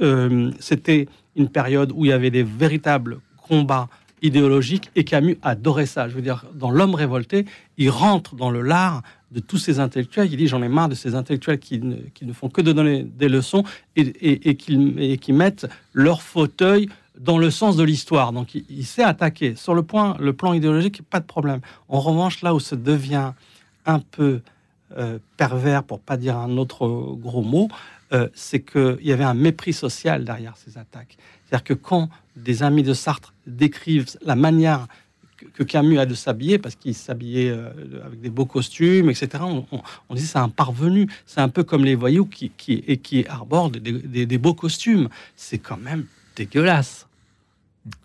Euh, 0.00 0.50
c'était 0.60 1.08
une 1.36 1.50
période 1.50 1.92
où 1.94 2.06
il 2.06 2.08
y 2.08 2.12
avait 2.12 2.30
des 2.30 2.42
véritables 2.42 3.20
combats 3.36 3.88
idéologique 4.22 4.90
et 4.96 5.04
Camus 5.04 5.38
adorait 5.42 5.86
ça. 5.86 6.08
Je 6.08 6.14
veux 6.14 6.22
dire, 6.22 6.44
dans 6.54 6.70
L'homme 6.70 6.94
révolté, 6.94 7.46
il 7.76 7.90
rentre 7.90 8.34
dans 8.34 8.50
le 8.50 8.62
lard 8.62 9.02
de 9.30 9.40
tous 9.40 9.58
ces 9.58 9.80
intellectuels. 9.80 10.28
Il 10.30 10.36
dit 10.36 10.46
J'en 10.46 10.62
ai 10.62 10.68
marre 10.68 10.88
de 10.88 10.94
ces 10.94 11.14
intellectuels 11.14 11.58
qui 11.58 11.78
ne, 11.80 11.96
qui 12.14 12.24
ne, 12.24 12.32
font 12.32 12.48
que 12.48 12.60
de 12.60 12.72
donner 12.72 13.02
des 13.02 13.28
leçons 13.28 13.64
et, 13.96 14.02
et, 14.02 14.50
et 14.50 15.16
qui, 15.18 15.32
mettent 15.32 15.66
leur 15.92 16.22
fauteuil 16.22 16.88
dans 17.18 17.38
le 17.38 17.50
sens 17.50 17.76
de 17.76 17.82
l'histoire. 17.82 18.32
Donc 18.32 18.54
il, 18.54 18.86
s'est 18.86 19.02
attaqué. 19.02 19.54
Sur 19.56 19.74
le, 19.74 19.82
point, 19.82 20.16
le 20.20 20.32
plan 20.32 20.52
idéologique, 20.52 21.02
pas 21.02 21.20
de 21.20 21.26
problème. 21.26 21.60
En 21.88 22.00
revanche, 22.00 22.42
là 22.42 22.54
où 22.54 22.60
ça 22.60 22.76
devient 22.76 23.32
un 23.86 23.98
peu 23.98 24.40
euh, 24.96 25.18
pervers, 25.36 25.82
pour 25.82 26.00
pas 26.00 26.16
dire 26.16 26.36
un 26.36 26.56
autre 26.56 26.86
gros 27.18 27.42
mot, 27.42 27.68
euh, 28.12 28.28
c'est 28.34 28.60
qu'il 28.60 28.98
y 29.02 29.12
avait 29.12 29.24
un 29.24 29.34
mépris 29.34 29.72
social 29.72 30.24
derrière 30.24 30.56
ces 30.56 30.78
attaques. 30.78 31.18
C'est-à-dire 31.44 31.64
que 31.64 31.74
quand 31.74 32.08
des 32.36 32.62
amis 32.62 32.82
de 32.82 32.94
Sartre 32.94 33.34
décrivent 33.46 34.06
la 34.22 34.34
manière 34.34 34.86
que 35.54 35.62
Camus 35.62 35.98
a 35.98 36.06
de 36.06 36.14
s'habiller, 36.14 36.58
parce 36.58 36.74
qu'il 36.74 36.94
s'habillait 36.94 37.50
euh, 37.50 37.70
avec 38.04 38.20
des 38.20 38.30
beaux 38.30 38.46
costumes, 38.46 39.10
etc. 39.10 39.44
On, 40.08 40.14
dit 40.14 40.26
c'est 40.26 40.38
un 40.38 40.48
parvenu, 40.48 41.08
c'est 41.26 41.40
un 41.40 41.48
peu 41.48 41.64
comme 41.64 41.84
les 41.84 41.94
voyous 41.94 42.26
qui, 42.26 42.50
et 42.68 42.96
qui 42.96 43.26
arborent 43.26 43.70
des, 43.70 44.38
beaux 44.38 44.54
costumes. 44.54 45.08
C'est 45.36 45.58
quand 45.58 45.76
même 45.76 46.06
dégueulasse. 46.34 47.07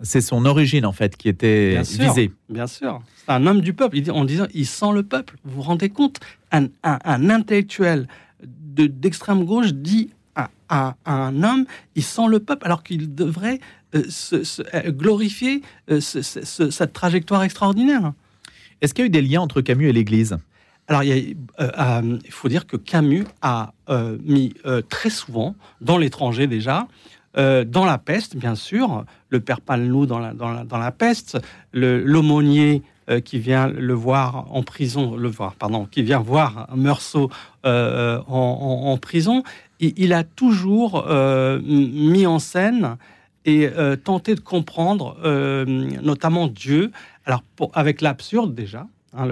C'est 0.01 0.21
son 0.21 0.45
origine 0.45 0.85
en 0.85 0.91
fait 0.91 1.17
qui 1.17 1.29
était 1.29 1.73
bien 1.73 1.81
visée. 1.81 2.31
bien 2.49 2.67
sûr, 2.67 3.01
c'est 3.15 3.31
un 3.31 3.45
homme 3.47 3.61
du 3.61 3.73
peuple. 3.73 3.97
En 4.11 4.25
disant, 4.25 4.47
il 4.53 4.65
sent 4.65 4.91
le 4.93 5.03
peuple. 5.03 5.35
Vous 5.43 5.55
vous 5.55 5.61
rendez 5.61 5.89
compte 5.89 6.19
un, 6.51 6.69
intellectuel 6.83 8.07
d'extrême 8.43 9.45
gauche 9.45 9.73
dit 9.73 10.11
à, 10.69 10.95
un 11.05 11.43
homme, 11.43 11.65
il 11.95 12.03
sent 12.03 12.27
le 12.27 12.39
peuple, 12.39 12.65
alors 12.65 12.81
qu'il 12.81 13.13
devrait 13.13 13.59
euh, 13.93 14.03
euh, 14.73 14.91
glorifier 14.91 15.61
euh, 15.91 15.99
cette 16.01 16.93
trajectoire 16.93 17.43
extraordinaire. 17.43 18.13
Est-ce 18.81 18.95
qu'il 18.95 19.03
y 19.03 19.05
a 19.05 19.07
eu 19.07 19.11
des 19.11 19.21
liens 19.21 19.41
entre 19.41 19.61
Camus 19.61 19.87
et 19.87 19.93
l'Église? 19.93 20.37
Alors, 20.87 21.03
il, 21.03 21.37
faut 22.31 22.49
dire 22.49 22.65
que 22.65 22.75
Camus 22.75 23.25
a 23.41 23.73
mis 24.23 24.53
très 24.89 25.09
souvent, 25.09 25.55
dans 25.79 25.97
l'étranger 25.97 26.47
déjà, 26.47 26.87
dans 27.35 27.85
la 27.85 27.97
peste, 27.97 28.35
bien 28.35 28.55
sûr, 28.55 29.05
le 29.29 29.39
père 29.39 29.61
Palnou 29.61 30.05
dans 30.05 30.19
la, 30.19 30.33
dans 30.33 30.51
la, 30.51 30.63
dans 30.63 30.77
la 30.77 30.91
peste, 30.91 31.39
l'aumônier 31.73 32.83
qui 33.25 33.39
vient 33.39 33.67
le 33.67 33.93
voir 33.93 34.47
en 34.51 34.63
prison, 34.63 35.15
le 35.15 35.29
voir, 35.29 35.55
pardon, 35.55 35.85
qui 35.85 36.03
vient 36.03 36.19
voir 36.19 36.69
Meursault 36.75 37.29
en, 37.63 38.97
prison, 39.01 39.43
il, 39.79 40.13
a 40.13 40.23
toujours 40.23 41.05
mis 41.63 42.27
en 42.27 42.39
scène 42.39 42.97
et 43.45 43.67
tenté 44.03 44.35
de 44.35 44.39
comprendre, 44.39 45.17
notamment 45.65 46.47
Dieu, 46.47 46.91
alors 47.25 47.43
avec 47.73 48.01
l'absurde 48.01 48.53
déjà, 48.53 48.87
Hein, 49.15 49.27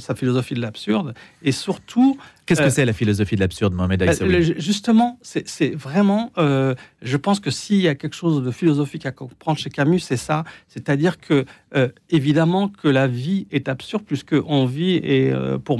sa 0.00 0.16
philosophie 0.16 0.54
de 0.54 0.60
l'absurde, 0.60 1.14
et 1.44 1.52
surtout... 1.52 2.18
Qu'est-ce 2.44 2.60
que 2.60 2.66
euh, 2.66 2.70
c'est 2.70 2.84
la 2.84 2.92
philosophie 2.92 3.36
de 3.36 3.40
l'absurde, 3.40 3.72
Mohamed 3.72 4.02
Aïssaoui 4.02 4.54
Justement, 4.58 5.16
c'est 5.22 5.76
vraiment, 5.76 6.32
euh, 6.38 6.74
je 7.00 7.16
pense 7.16 7.38
que 7.38 7.52
s'il 7.52 7.80
y 7.80 7.86
a 7.86 7.94
quelque 7.94 8.16
chose 8.16 8.42
de 8.42 8.50
philosophique 8.50 9.06
à 9.06 9.12
comprendre 9.12 9.60
chez 9.60 9.70
Camus, 9.70 10.00
c'est 10.00 10.16
ça, 10.16 10.42
c'est-à-dire 10.66 11.20
que, 11.20 11.44
euh, 11.76 11.88
évidemment, 12.08 12.66
que 12.66 12.88
la 12.88 13.06
vie 13.06 13.46
est 13.52 13.68
absurde, 13.68 14.02
puisque 14.04 14.34
on 14.44 14.66
vit 14.66 14.96
et, 14.96 15.32
pour, 15.64 15.78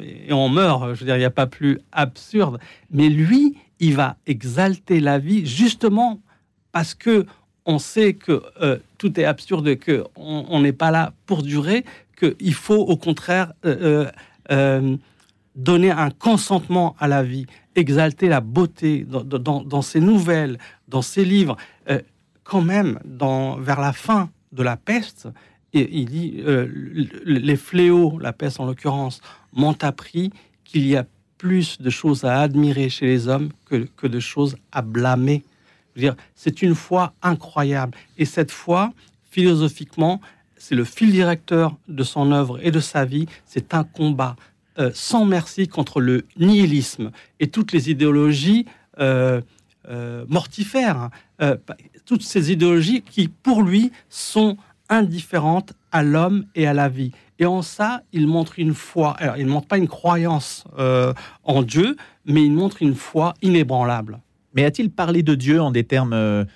et 0.00 0.32
on 0.32 0.48
meurt, 0.48 0.94
je 0.94 1.00
veux 1.00 1.06
dire, 1.06 1.16
il 1.16 1.20
n'y 1.20 1.24
a 1.24 1.30
pas 1.30 1.48
plus 1.48 1.80
absurde, 1.90 2.60
mais 2.92 3.08
lui, 3.08 3.56
il 3.80 3.96
va 3.96 4.18
exalter 4.28 5.00
la 5.00 5.18
vie, 5.18 5.44
justement 5.46 6.20
parce 6.70 6.94
que 6.94 7.26
on 7.64 7.78
sait 7.78 8.14
que 8.14 8.42
tout 8.98 9.20
est 9.20 9.24
absurde, 9.24 9.76
que 9.76 10.04
on 10.16 10.60
n'est 10.60 10.72
pas 10.72 10.90
là 10.90 11.12
pour 11.26 11.42
durer, 11.42 11.84
qu'il 12.22 12.54
faut 12.54 12.78
au 12.78 12.96
contraire 12.96 13.52
euh, 13.64 13.76
euh, 13.82 14.10
euh, 14.50 14.96
donner 15.54 15.90
un 15.90 16.10
consentement 16.10 16.96
à 16.98 17.08
la 17.08 17.22
vie, 17.22 17.46
exalter 17.74 18.28
la 18.28 18.40
beauté 18.40 19.06
dans, 19.06 19.82
ses 19.82 20.00
nouvelles, 20.00 20.58
dans 20.88 21.02
ses 21.02 21.26
livres. 21.26 21.56
quand 22.42 22.62
même, 22.62 22.98
dans, 23.04 23.56
vers 23.56 23.80
la 23.80 23.92
fin 23.92 24.30
de 24.52 24.62
la 24.62 24.78
peste, 24.78 25.28
il 25.74 26.06
dit 26.06 26.42
les 27.26 27.56
fléaux, 27.56 28.18
la 28.18 28.32
peste 28.32 28.60
en 28.60 28.64
l'occurrence, 28.64 29.20
m'ont 29.52 29.76
appris 29.82 30.30
qu'il 30.64 30.86
y 30.86 30.96
a 30.96 31.04
plus 31.36 31.78
de 31.82 31.90
choses 31.90 32.24
à 32.24 32.40
admirer 32.40 32.88
chez 32.88 33.06
les 33.06 33.28
hommes 33.28 33.50
que, 33.66 33.86
que 33.96 34.06
de 34.06 34.20
choses 34.20 34.56
à 34.70 34.80
blâmer. 34.80 35.42
C'est 36.34 36.62
une 36.62 36.74
foi 36.74 37.12
incroyable. 37.20 37.94
Et 38.16 38.24
cette 38.24 38.50
foi, 38.50 38.94
philosophiquement, 39.30 40.22
c'est 40.62 40.76
le 40.76 40.84
fil 40.84 41.10
directeur 41.10 41.76
de 41.88 42.04
son 42.04 42.30
œuvre 42.30 42.60
et 42.62 42.70
de 42.70 42.78
sa 42.78 43.04
vie. 43.04 43.26
C'est 43.44 43.74
un 43.74 43.82
combat 43.82 44.36
euh, 44.78 44.92
sans 44.94 45.24
merci 45.24 45.66
contre 45.66 46.00
le 46.00 46.24
nihilisme 46.38 47.10
et 47.40 47.48
toutes 47.48 47.72
les 47.72 47.90
idéologies 47.90 48.66
euh, 49.00 49.40
euh, 49.88 50.24
mortifères, 50.28 51.10
hein. 51.40 51.56
toutes 52.06 52.22
ces 52.22 52.52
idéologies 52.52 53.02
qui, 53.02 53.26
pour 53.26 53.62
lui, 53.62 53.90
sont 54.08 54.56
indifférentes 54.88 55.72
à 55.90 56.04
l'homme 56.04 56.46
et 56.54 56.68
à 56.68 56.74
la 56.74 56.88
vie. 56.88 57.10
Et 57.40 57.44
en 57.44 57.62
ça, 57.62 58.02
il 58.12 58.28
montre 58.28 58.60
une 58.60 58.72
foi. 58.74 59.16
Alors, 59.18 59.38
il 59.38 59.46
ne 59.46 59.50
montre 59.50 59.66
pas 59.66 59.78
une 59.78 59.88
croyance 59.88 60.64
en 61.42 61.62
Dieu, 61.64 61.96
mais 62.24 62.44
il 62.44 62.52
montre 62.52 62.82
une 62.82 62.94
foi 62.94 63.34
inébranlable. 63.42 64.20
Mais 64.54 64.64
a-t-il 64.64 64.90
parlé 64.90 65.24
de 65.24 65.34
Dieu 65.34 65.60
en 65.60 65.72
des 65.72 65.82
termes 65.82 66.46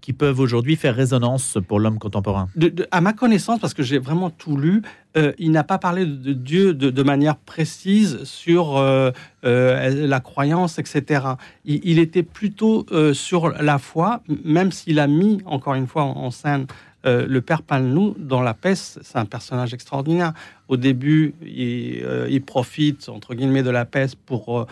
qui 0.00 0.12
peuvent 0.12 0.40
aujourd'hui 0.40 0.76
faire 0.76 0.94
résonance 0.94 1.58
pour 1.66 1.78
l'homme 1.78 1.98
contemporain 1.98 2.48
À 2.90 3.00
ma 3.00 3.12
connaissance, 3.12 3.60
parce 3.60 3.74
que 3.74 3.82
j'ai 3.82 3.98
vraiment 3.98 4.30
tout 4.30 4.56
lu, 4.56 4.82
euh, 5.16 5.32
il 5.38 5.50
n'a 5.52 5.64
pas 5.64 5.78
parlé 5.78 6.06
de 6.06 6.32
Dieu 6.32 6.74
de, 6.74 7.02
manière 7.02 7.36
précise 7.36 8.24
sur 8.24 8.76
euh, 8.76 9.10
euh, 9.44 10.06
la 10.06 10.20
croyance, 10.20 10.78
etc. 10.78 11.26
Il, 11.64 11.98
était 11.98 12.22
plutôt 12.22 12.86
sur 13.12 13.50
la 13.50 13.78
foi, 13.78 14.22
même 14.44 14.72
s'il 14.72 14.98
a 14.98 15.06
mis, 15.06 15.40
encore 15.44 15.74
une 15.74 15.86
fois, 15.86 16.02
en, 16.02 16.30
scène 16.30 16.66
le 17.04 17.40
père 17.40 17.60
Palnou 17.60 18.14
dans 18.18 18.40
La 18.40 18.54
Peste, 18.54 18.98
c'est 19.02 19.18
un 19.18 19.26
personnage 19.26 19.74
extraordinaire. 19.74 20.32
Au 20.68 20.78
début, 20.78 21.34
il, 21.42 22.42
profite, 22.42 23.10
entre 23.10 23.34
guillemets, 23.34 23.62
de 23.62 23.70
la 23.70 23.84
peste 23.84 24.16
pour 24.16 24.66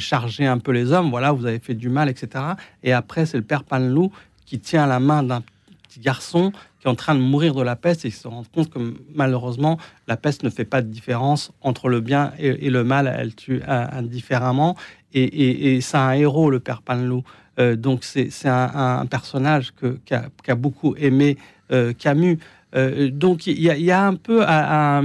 charger 0.00 0.46
un 0.46 0.58
peu 0.58 0.72
les 0.72 0.90
hommes. 0.90 1.10
Voilà, 1.10 1.30
vous 1.30 1.46
avez 1.46 1.60
fait 1.60 1.74
du 1.74 1.88
mal, 1.88 2.08
etc. 2.08 2.44
Et 2.82 2.92
après, 2.92 3.24
c'est 3.24 3.36
le 3.36 3.44
père 3.44 3.62
Panlou 3.62 4.10
qui 4.46 4.58
tient 4.58 4.86
la 4.86 5.00
main 5.00 5.22
d'un 5.22 5.42
petit 5.82 6.00
garçon 6.00 6.52
qui 6.80 6.86
est 6.86 6.90
en 6.90 6.94
train 6.94 7.14
de 7.14 7.20
mourir 7.20 7.54
de 7.54 7.62
la 7.62 7.76
peste 7.76 8.04
et 8.04 8.10
qui 8.10 8.16
se 8.16 8.28
rend 8.28 8.44
compte 8.54 8.70
que 8.70 8.78
malheureusement 9.14 9.78
la 10.08 10.16
peste 10.16 10.42
ne 10.42 10.50
fait 10.50 10.64
pas 10.64 10.82
de 10.82 10.88
différence 10.88 11.52
entre 11.60 11.88
le 11.88 12.00
bien 12.00 12.32
et, 12.38 12.70
le 12.70 12.84
mal, 12.84 13.12
elle 13.18 13.34
tue 13.34 13.62
indifféremment. 13.66 14.76
Et, 15.12 15.80
c'est 15.80 15.96
un 15.96 16.12
héros, 16.12 16.50
le 16.50 16.60
père 16.60 16.82
Panlou. 16.82 17.22
Euh, 17.58 17.74
donc 17.74 18.04
c'est 18.04 18.30
un, 18.44 19.06
personnage 19.06 19.72
qu'a 20.04 20.28
a 20.46 20.54
beaucoup 20.54 20.94
aimé 20.96 21.38
euh, 21.72 21.92
Camus. 21.92 22.38
Euh, 22.74 23.10
donc 23.10 23.46
il 23.46 23.58
y, 23.58 23.90
a 23.90 24.06
un 24.06 24.14
peu 24.14 24.44
à, 24.46 25.00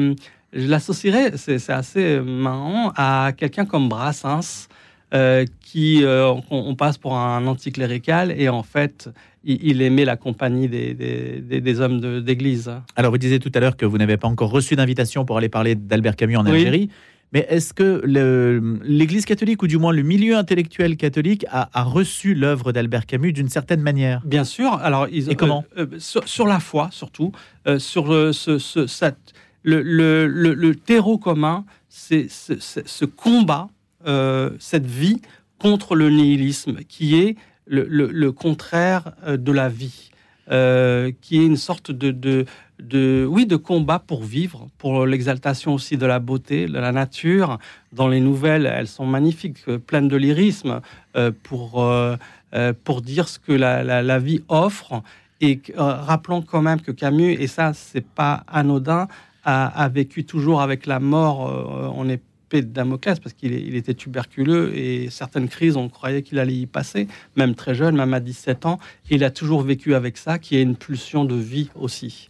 je 0.51 0.67
l'associerais, 0.67 1.37
c'est 1.37 1.69
assez 1.69 2.19
marrant, 2.19 2.91
à 2.97 3.31
quelqu'un 3.35 3.65
comme 3.65 3.87
Brassens, 3.87 4.67
qui 5.61 6.03
on, 6.05 6.75
passe 6.75 6.97
pour 6.97 7.15
un 7.17 7.47
anticlérical 7.47 8.33
et 8.37 8.49
en 8.49 8.63
fait 8.63 9.09
il, 9.43 9.81
aimait 9.81 10.05
la 10.05 10.17
compagnie 10.17 10.67
des, 10.69 11.81
hommes 11.81 12.21
d'église. 12.21 12.71
Alors, 12.95 13.11
vous 13.11 13.17
disiez 13.17 13.39
tout 13.39 13.51
à 13.53 13.59
l'heure 13.59 13.75
que 13.75 13.85
vous 13.85 13.97
n'avez 13.97 14.17
pas 14.17 14.27
encore 14.27 14.51
reçu 14.51 14.75
d'invitation 14.75 15.25
pour 15.25 15.37
aller 15.37 15.49
parler 15.49 15.75
d'Albert 15.75 16.15
Camus 16.15 16.37
en 16.37 16.45
Algérie. 16.45 16.89
Mais 17.33 17.47
est-ce 17.49 17.73
que 17.73 18.01
l'Église 18.83 19.25
catholique, 19.25 19.63
ou 19.63 19.67
du 19.67 19.77
moins 19.77 19.93
le 19.93 20.01
milieu 20.01 20.35
intellectuel 20.35 20.97
catholique, 20.97 21.45
a, 21.49 21.83
reçu 21.83 22.33
l'œuvre 22.35 22.71
d'Albert 22.71 23.05
Camus 23.05 23.31
d'une 23.31 23.49
certaine 23.49 23.81
manière? 23.81 24.21
Bien 24.25 24.43
sûr. 24.43 24.73
Alors, 24.73 25.07
Et 25.09 25.35
comment? 25.35 25.63
euh, 25.77 25.87
euh, 25.93 25.99
sur, 25.99 26.45
la 26.45 26.59
foi, 26.59 26.89
surtout. 26.91 27.31
Euh, 27.67 27.79
sur 27.79 28.07
ce, 28.33 29.13
le, 29.63 30.73
terreau 30.73 31.17
commun, 31.17 31.65
c'est 31.87 32.27
ce 32.29 33.05
combat, 33.05 33.69
cette 34.59 34.85
vie 34.85 35.21
contre 35.57 35.95
le 35.95 36.09
nihilisme, 36.09 36.79
qui 36.87 37.15
est 37.15 37.37
le, 37.67 38.29
contraire 38.31 39.13
euh, 39.25 39.37
de 39.37 39.51
la 39.51 39.69
vie, 39.69 40.11
euh, 40.51 41.11
qui 41.21 41.39
est 41.39 41.45
une 41.45 41.57
sorte 41.57 41.91
de, 41.91 42.11
de, 42.79 43.25
oui, 43.25 43.45
de 43.45 43.55
combat 43.55 43.99
pour 43.99 44.23
vivre, 44.23 44.67
pour 44.77 45.05
l'exaltation 45.05 45.73
aussi 45.73 45.97
de 45.97 46.05
la 46.05 46.19
beauté, 46.19 46.65
de 46.65 46.79
la 46.79 46.91
nature. 46.91 47.59
Dans 47.93 48.07
les 48.07 48.19
nouvelles, 48.19 48.65
elles 48.65 48.87
sont 48.87 49.05
magnifiques, 49.05 49.63
euh, 49.67 49.77
pleines 49.77 50.07
de 50.07 50.17
lyrisme, 50.17 50.81
pour, 51.43 51.85
pour 52.85 53.01
dire 53.01 53.27
ce 53.27 53.37
que 53.37 53.51
la, 53.51 54.19
vie 54.19 54.43
offre. 54.47 55.03
Et 55.41 55.59
rappelons 55.75 56.41
quand 56.41 56.61
même 56.61 56.79
que 56.79 56.91
Camus, 56.91 57.33
et 57.33 57.47
ça, 57.47 57.73
c'est 57.73 58.05
pas 58.05 58.43
anodin, 58.47 59.09
a, 59.43 59.89
vécu 59.89 60.23
toujours 60.23 60.61
avec 60.61 60.85
la 60.85 61.01
mort. 61.01 61.93
on 61.97 62.07
de 62.59 62.67
Damoclès 62.67 63.19
parce 63.19 63.33
qu'il 63.33 63.75
était 63.75 63.93
tuberculeux 63.93 64.75
et 64.77 65.09
certaines 65.09 65.47
crises, 65.47 65.77
on 65.77 65.87
croyait 65.87 66.21
qu'il 66.21 66.39
allait 66.39 66.55
y 66.55 66.65
passer, 66.65 67.07
même 67.37 67.55
très 67.55 67.73
jeune, 67.73 67.95
même 67.95 68.13
à 68.13 68.19
17 68.19 68.65
ans. 68.65 68.79
il 69.09 69.23
a 69.23 69.31
toujours 69.31 69.61
vécu 69.61 69.95
avec 69.95 70.17
ça, 70.17 70.39
qui 70.39 70.57
est 70.57 70.61
une 70.61 70.75
pulsion 70.75 71.23
de 71.23 71.35
vie 71.35 71.69
aussi. 71.75 72.27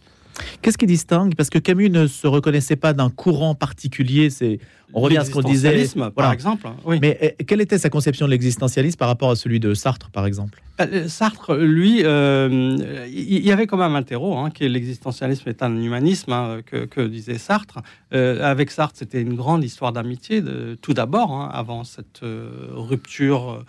Qu'est-ce 0.60 0.78
qui 0.78 0.86
distingue? 0.86 1.34
Parce 1.34 1.50
que 1.50 1.58
Camus 1.58 1.90
ne 1.90 2.06
se 2.06 2.26
reconnaissait 2.26 2.76
pas 2.76 2.92
d'un 2.92 3.10
courant 3.10 3.54
particulier. 3.54 4.30
C'est 4.30 4.58
on 4.94 5.00
revient 5.00 5.18
à 5.18 5.24
ce 5.24 5.30
qu'on 5.30 5.40
disait. 5.40 5.86
par 6.14 6.32
exemple. 6.32 6.68
Oui. 6.84 6.98
Mais 7.00 7.36
eh, 7.38 7.44
quelle 7.44 7.60
était 7.60 7.78
sa 7.78 7.88
conception 7.88 8.26
de 8.26 8.30
l'existentialisme 8.30 8.98
par 8.98 9.08
rapport 9.08 9.30
à 9.30 9.36
celui 9.36 9.58
de 9.58 9.74
Sartre, 9.74 10.10
par 10.10 10.26
exemple? 10.26 10.60
Euh, 10.80 11.08
Sartre, 11.08 11.54
lui, 11.56 12.02
euh, 12.04 12.76
il 13.08 13.44
y 13.44 13.50
avait 13.52 13.66
quand 13.66 13.78
même 13.78 13.94
un 13.94 14.02
terreau, 14.02 14.36
hein, 14.36 14.50
que 14.50 14.64
l'existentialisme 14.64 15.48
est 15.48 15.62
un 15.62 15.74
humanisme, 15.80 16.32
hein, 16.32 16.60
que, 16.64 17.06
disait 17.06 17.38
Sartre. 17.38 17.78
Euh, 18.12 18.42
avec 18.42 18.70
Sartre, 18.70 18.96
c'était 18.98 19.22
une 19.22 19.34
grande 19.34 19.64
histoire 19.64 19.92
d'amitié, 19.92 20.42
tout 20.82 20.92
d'abord, 20.92 21.32
hein, 21.32 21.50
avant 21.52 21.84
cette 21.84 22.20
rupture 22.22 23.64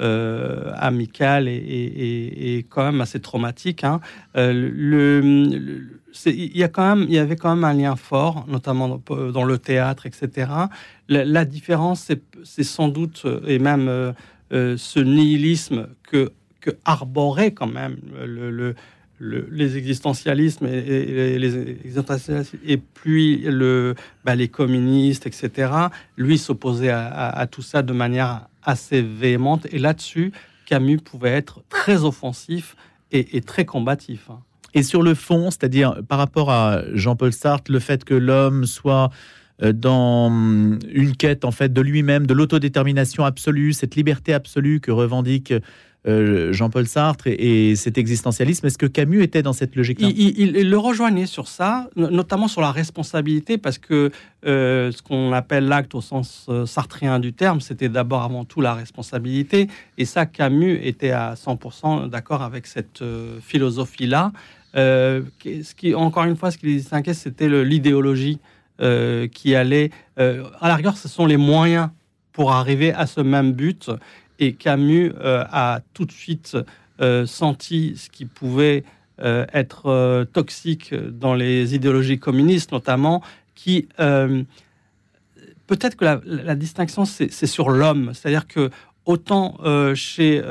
euh, 0.00 0.70
amical 0.76 1.48
et, 1.48 2.64
quand 2.68 2.84
même 2.84 3.00
assez 3.00 3.18
traumatique. 3.18 3.82
Hein. 3.82 4.00
Euh, 4.36 4.52
le, 4.52 5.97
il 6.26 6.56
y 6.56 6.62
avait 7.18 7.36
quand 7.36 7.54
même 7.54 7.64
un 7.64 7.74
lien 7.74 7.96
fort, 7.96 8.44
notamment 8.48 9.00
dans, 9.08 9.44
le 9.44 9.58
théâtre, 9.58 10.06
etc. 10.06 10.50
La, 11.08 11.44
différence, 11.44 12.10
c'est 12.44 12.64
sans 12.64 12.88
doute 12.88 13.26
et 13.46 13.58
même 13.58 13.88
euh, 13.88 14.76
ce 14.76 15.00
nihilisme 15.00 15.88
que, 16.02 16.32
que 16.60 16.70
arborait 16.84 17.52
quand 17.52 17.66
même 17.66 17.98
le, 18.24 18.74
les 19.20 19.76
existentialismes 19.76 20.66
et, 20.66 21.38
les 21.38 22.76
puis 22.94 23.44
bah, 24.24 24.34
les 24.34 24.48
communistes, 24.48 25.26
etc. 25.26 25.72
Lui 26.16 26.38
s'opposait 26.38 26.90
à, 26.90 27.46
tout 27.50 27.62
ça 27.62 27.82
de 27.82 27.92
manière 27.92 28.48
assez 28.62 29.02
véhémente. 29.02 29.66
Et 29.72 29.78
là-dessus, 29.78 30.32
Camus 30.66 30.98
pouvait 30.98 31.30
être 31.30 31.62
très 31.68 32.04
offensif 32.04 32.76
et, 33.10 33.40
très 33.40 33.64
combatif. 33.64 34.30
Hein. 34.30 34.40
Et 34.74 34.82
sur 34.82 35.02
le 35.02 35.14
fond, 35.14 35.50
c'est-à-dire 35.50 36.00
par 36.08 36.18
rapport 36.18 36.50
à 36.50 36.82
Jean-Paul 36.92 37.32
Sartre, 37.32 37.70
le 37.72 37.78
fait 37.78 38.04
que 38.04 38.14
l'homme 38.14 38.66
soit 38.66 39.10
euh, 39.62 39.72
dans 39.72 40.30
une 40.30 41.16
quête 41.16 41.44
en 41.44 41.50
fait 41.50 41.72
de 41.72 41.80
lui-même, 41.80 42.26
de 42.26 42.34
l'autodétermination 42.34 43.24
absolue, 43.24 43.72
cette 43.72 43.96
liberté 43.96 44.32
absolue 44.32 44.78
que 44.80 44.92
revendique 44.92 45.52
euh, 46.06 46.52
Jean-Paul 46.52 46.86
Sartre 46.86 47.26
et, 47.26 47.74
cet 47.74 47.98
existentialisme. 47.98 48.66
Est-ce 48.66 48.78
que 48.78 48.86
Camus 48.86 49.20
était 49.20 49.42
dans 49.42 49.52
cette 49.52 49.74
logique-là? 49.74 50.10
Il, 50.14 50.70
le 50.70 50.78
rejoignait 50.78 51.26
sur 51.26 51.48
ça, 51.48 51.90
notamment 51.96 52.46
sur 52.46 52.60
la 52.60 52.70
responsabilité, 52.70 53.58
parce 53.58 53.78
que 53.78 54.12
euh, 54.46 54.92
ce 54.92 55.02
qu'on 55.02 55.32
appelle 55.32 55.66
l'acte 55.66 55.96
au 55.96 56.00
sens 56.00 56.48
sartrien 56.66 57.18
du 57.18 57.32
terme, 57.32 57.60
c'était 57.60 57.88
d'abord 57.88 58.22
avant 58.22 58.44
tout 58.44 58.60
la 58.60 58.74
responsabilité. 58.74 59.66
Et 59.98 60.04
ça, 60.04 60.24
Camus 60.24 60.78
était 60.84 61.10
à 61.10 61.34
100% 61.34 62.08
d'accord 62.08 62.42
avec 62.42 62.68
cette 62.68 63.02
philosophie-là. 63.42 64.30
Ce 64.74 65.74
qui, 65.74 65.94
encore 65.94 66.24
une 66.24 66.36
fois, 66.36 66.50
ce 66.50 66.58
qui 66.58 66.66
les 66.66 66.76
distinguait, 66.76 67.14
c'était 67.14 67.48
l'idéologie 67.48 68.38
qui 68.78 69.54
allait. 69.54 69.90
à 70.16 70.68
la 70.68 70.76
rigueur, 70.76 70.96
ce 70.96 71.08
sont 71.08 71.26
les 71.26 71.36
moyens 71.36 71.90
pour 72.38 72.52
arriver 72.52 72.92
à 72.92 73.08
ce 73.08 73.20
même 73.20 73.52
but. 73.52 73.90
Et 74.38 74.52
Camus 74.52 75.12
euh, 75.18 75.44
a 75.50 75.80
tout 75.92 76.04
de 76.04 76.12
suite 76.12 76.56
euh, 77.00 77.26
senti 77.26 77.96
ce 77.96 78.08
qui 78.08 78.26
pouvait 78.26 78.84
euh, 79.20 79.44
être 79.52 80.24
toxique 80.32 80.94
dans 80.94 81.34
les 81.34 81.74
idéologies 81.74 82.20
communistes, 82.20 82.70
notamment, 82.70 83.22
qui 83.56 83.88
peut-être 85.66 85.96
que 85.96 86.04
la, 86.24 86.54
distinction 86.54 87.04
c'est 87.04 87.46
sur 87.46 87.70
l'homme, 87.70 88.12
c'est-à-dire 88.14 88.46
que 88.46 88.70
autant 89.08 89.56
chez 89.94 90.42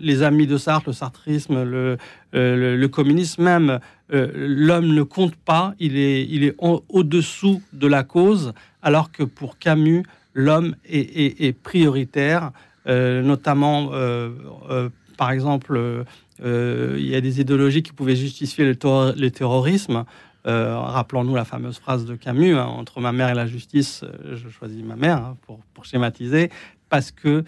les 0.00 0.22
amis 0.22 0.46
de 0.46 0.56
Sartre, 0.56 0.90
le 0.90 0.92
sartrisme, 0.92 1.62
le, 1.64 1.96
le 2.32 2.86
communisme 2.86 3.42
même, 3.42 3.80
l'homme 4.10 4.94
ne 4.94 5.02
compte 5.02 5.34
pas, 5.34 5.74
il 5.78 5.96
est, 5.96 6.26
il 6.28 6.44
est 6.44 6.54
au-dessous 6.58 7.62
de 7.72 7.86
la 7.86 8.02
cause, 8.02 8.52
alors 8.82 9.10
que 9.10 9.22
pour 9.22 9.58
Camus, 9.58 10.04
l'homme 10.34 10.76
est, 10.84 11.52
prioritaire, 11.62 12.52
euh, 12.86 13.22
notamment, 13.22 13.90
euh, 13.92 14.30
euh, 14.70 14.88
par 15.16 15.30
exemple, 15.30 16.04
il 16.42 17.06
y 17.06 17.14
a 17.14 17.20
des 17.20 17.40
idéologies 17.40 17.82
qui 17.82 17.92
pouvaient 17.92 18.16
justifier 18.16 18.64
le, 18.64 19.30
terrorisme. 19.30 20.04
Rappelons-nous 20.44 21.34
la 21.34 21.44
fameuse 21.44 21.78
phrase 21.78 22.06
de 22.06 22.14
Camus 22.14 22.56
hein, 22.56 22.64
entre 22.64 23.00
ma 23.00 23.12
mère 23.12 23.28
et 23.28 23.34
la 23.34 23.46
justice, 23.46 24.04
je 24.32 24.48
choisis 24.48 24.82
ma 24.82 24.96
mère 24.96 25.18
hein, 25.18 25.36
pour, 25.42 25.60
pour, 25.74 25.84
schématiser, 25.84 26.50
parce 26.90 27.10
que 27.10 27.44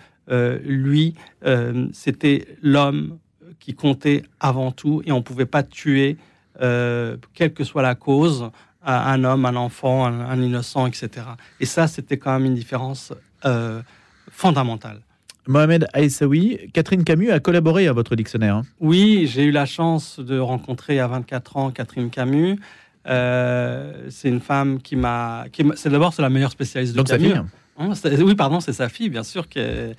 lui, 0.65 1.15
c'était 1.93 2.47
l'homme 2.63 3.19
qui 3.61 3.75
comptait 3.75 4.23
avant 4.41 4.73
tout 4.73 5.03
et 5.05 5.13
on 5.13 5.19
ne 5.19 5.23
pouvait 5.23 5.45
pas 5.47 5.63
tuer, 5.63 6.17
quelle 6.59 7.53
que 7.53 7.65
soit 7.65 7.83
la 7.83 7.95
cause, 7.95 8.51
un 8.85 9.25
homme, 9.25 9.45
un 9.45 9.57
enfant, 9.57 10.07
un, 10.07 10.41
innocent, 10.41 10.87
etc. 10.87 11.11
Et 11.61 11.67
ça, 11.67 11.87
c'était 11.87 12.17
quand 12.17 12.33
même 12.33 12.47
une 12.47 12.55
différence 12.55 13.13
euh, 13.45 13.83
fondamentale. 14.31 15.01
Mohamed 15.47 15.89
Aïssaoui, 15.93 16.71
Catherine 16.73 17.03
Camus 17.03 17.31
a 17.31 17.41
collaboré 17.41 17.89
à 17.89 17.93
votre 17.93 18.15
dictionnaire. 18.15 18.57
Hein. 18.57 18.63
Oui, 18.81 19.29
j'ai 19.33 19.45
eu 19.45 19.51
la 19.51 19.67
chance 19.67 20.21
de 20.21 20.39
rencontrer 20.39 21.01
à 21.01 21.09
24 21.09 21.57
ans 21.57 21.71
Catherine 21.73 22.11
Camus. 22.11 22.59
Euh, 23.09 24.07
c'est 24.09 24.29
une 24.29 24.41
femme 24.41 24.81
qui 24.81 24.95
m'a. 24.95 25.47
C'est 25.75 25.91
d'abord 25.91 26.15
c'est 26.15 26.23
la 26.23 26.31
meilleure 26.31 26.53
spécialiste 26.53 26.93
de 26.93 26.99
Donc 26.99 27.09
Camus. 27.09 27.33
Hein, 27.33 27.47
oui, 28.21 28.35
pardon, 28.35 28.61
c'est 28.61 28.73
sa 28.73 28.89
fille, 28.89 29.09
bien 29.09 29.23
sûr. 29.23 29.49
Que, 29.49 29.93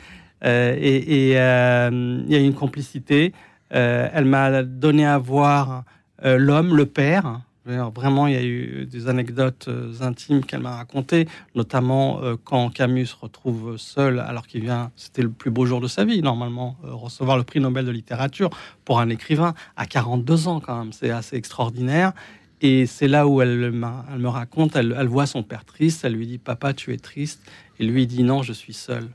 euh, 0.45 0.75
et 0.77 1.29
il 1.29 2.31
y 2.31 2.35
a 2.35 2.39
une 2.39 2.53
complicité. 2.53 3.33
elle 3.69 4.25
m'a 4.25 4.63
donné 4.63 5.05
à 5.05 5.17
voir 5.17 5.83
l'homme, 6.23 6.75
le 6.75 6.85
père, 6.85 7.41
vraiment, 7.65 8.27
il 8.27 8.33
y 8.33 8.37
a 8.37 8.43
eu 8.43 8.85
des 8.85 9.07
anecdotes 9.07 9.67
euh, 9.67 9.93
intimes 10.01 10.43
qu'elle 10.43 10.61
m'a 10.61 10.75
racontées, 10.75 11.27
notamment 11.55 12.21
euh, 12.21 12.35
quand 12.43 12.69
Camus 12.69 13.07
se 13.07 13.15
retrouve 13.19 13.77
seul 13.77 14.19
alors 14.19 14.47
qu'il 14.47 14.61
vient, 14.61 14.91
c'était 14.95 15.21
le 15.21 15.29
plus 15.29 15.51
beau 15.51 15.65
jour 15.65 15.79
de 15.79 15.87
sa 15.87 16.03
vie, 16.05 16.21
normalement, 16.21 16.75
euh, 16.83 16.93
recevoir 16.93 17.37
le 17.37 17.43
prix 17.43 17.59
Nobel 17.59 17.85
de 17.85 17.91
littérature 17.91 18.49
pour 18.85 18.99
un 18.99 19.09
écrivain 19.09 19.53
à 19.77 19.85
42 19.85 20.47
ans 20.47 20.59
quand 20.59 20.77
même, 20.77 20.93
c'est 20.93 21.11
assez 21.11 21.35
extraordinaire. 21.35 22.13
Et 22.61 22.85
c'est 22.85 23.09
là 23.09 23.27
où 23.27 23.41
elle, 23.41 23.71
me 23.71 24.27
raconte, 24.27 24.77
elle, 24.77 25.07
voit 25.07 25.25
son 25.25 25.43
père 25.43 25.65
triste, 25.65 26.05
elle 26.05 26.13
lui 26.13 26.25
dit 26.25 26.37
Papa, 26.37 26.73
tu 26.73 26.93
es 26.93 26.97
triste. 26.97 27.41
Et 27.79 27.85
lui 27.85 28.07
dit 28.07 28.23
Non, 28.23 28.43
je 28.43 28.53
suis 28.53 28.73
seul. 28.73 29.07